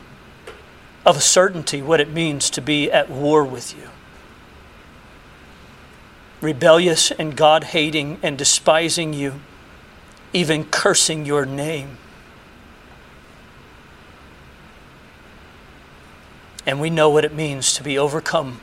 of 1.08 1.16
a 1.16 1.22
certainty 1.22 1.82
what 1.82 2.02
it 2.02 2.12
means 2.12 2.50
to 2.50 2.62
be 2.62 2.92
at 2.92 3.10
war 3.10 3.46
with 3.46 3.74
you. 3.74 3.90
Rebellious 6.42 7.12
and 7.12 7.36
God 7.36 7.64
hating 7.64 8.20
and 8.22 8.38
despising 8.38 9.14
you, 9.14 9.40
even 10.34 10.66
cursing 10.66 11.26
your 11.26 11.46
name. 11.46 11.98
And 16.66 16.82
we 16.82 16.90
know 16.90 17.10
what 17.10 17.24
it 17.24 17.34
means 17.34 17.74
to 17.76 17.84
be 17.84 17.98
overcome 17.98 18.60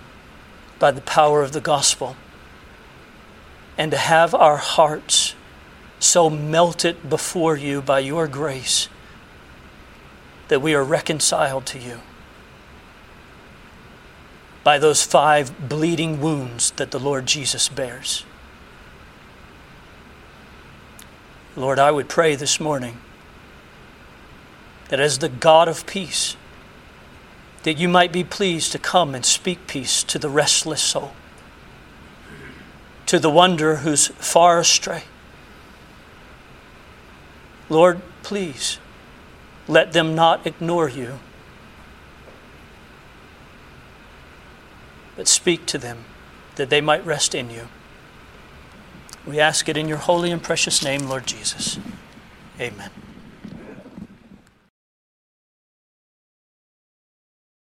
by 0.79 0.91
the 0.91 1.01
power 1.01 1.43
of 1.43 1.53
the 1.53 1.63
gospel 1.63 2.15
and 3.79 3.91
to 3.91 3.97
have 3.97 4.35
our 4.35 4.59
hearts 4.59 5.35
so 5.99 6.29
melted 6.29 7.09
before 7.09 7.57
you 7.57 7.81
by 7.81 8.01
your 8.01 8.29
grace 8.29 8.91
that 10.49 10.61
we 10.61 10.75
are 10.75 10.85
reconciled 10.85 11.65
to 11.65 11.79
you 11.79 12.01
by 14.65 14.79
those 14.79 15.03
five 15.03 15.69
bleeding 15.69 16.21
wounds 16.21 16.73
that 16.73 16.91
the 16.91 16.99
Lord 16.99 17.27
Jesus 17.27 17.69
bears. 17.69 18.25
Lord, 21.55 21.79
I 21.79 21.93
would 21.93 22.09
pray 22.09 22.35
this 22.35 22.59
morning 22.59 22.99
that 24.89 24.99
as 24.99 25.19
the 25.19 25.29
God 25.29 25.69
of 25.69 25.87
peace, 25.87 26.37
that 27.62 27.79
you 27.79 27.89
might 27.89 28.12
be 28.12 28.25
pleased 28.25 28.73
to 28.73 28.79
come 28.79 29.15
and 29.15 29.25
speak 29.25 29.67
peace 29.67 30.03
to 30.03 30.19
the 30.19 30.29
restless 30.29 30.83
soul 30.83 31.12
to 33.07 33.19
the 33.19 33.31
wanderer 33.31 33.77
who's 33.77 34.09
far 34.09 34.59
astray. 34.59 35.05
Lord, 37.69 38.01
please 38.23 38.79
let 39.69 39.93
them 39.93 40.15
not 40.15 40.47
ignore 40.47 40.89
you, 40.89 41.19
but 45.17 45.29
speak 45.29 45.67
to 45.67 45.79
them 45.79 46.05
that 46.57 46.71
they 46.71 46.81
might 46.81 47.05
rest 47.05 47.35
in 47.35 47.51
you. 47.51 47.69
We 49.27 49.41
ask 49.41 49.69
it 49.69 49.77
in 49.77 49.89
your 49.89 49.99
holy 49.99 50.31
and 50.31 50.43
precious 50.43 50.85
name, 50.85 51.09
Lord 51.09 51.27
Jesus. 51.27 51.79
Amen. 52.61 52.91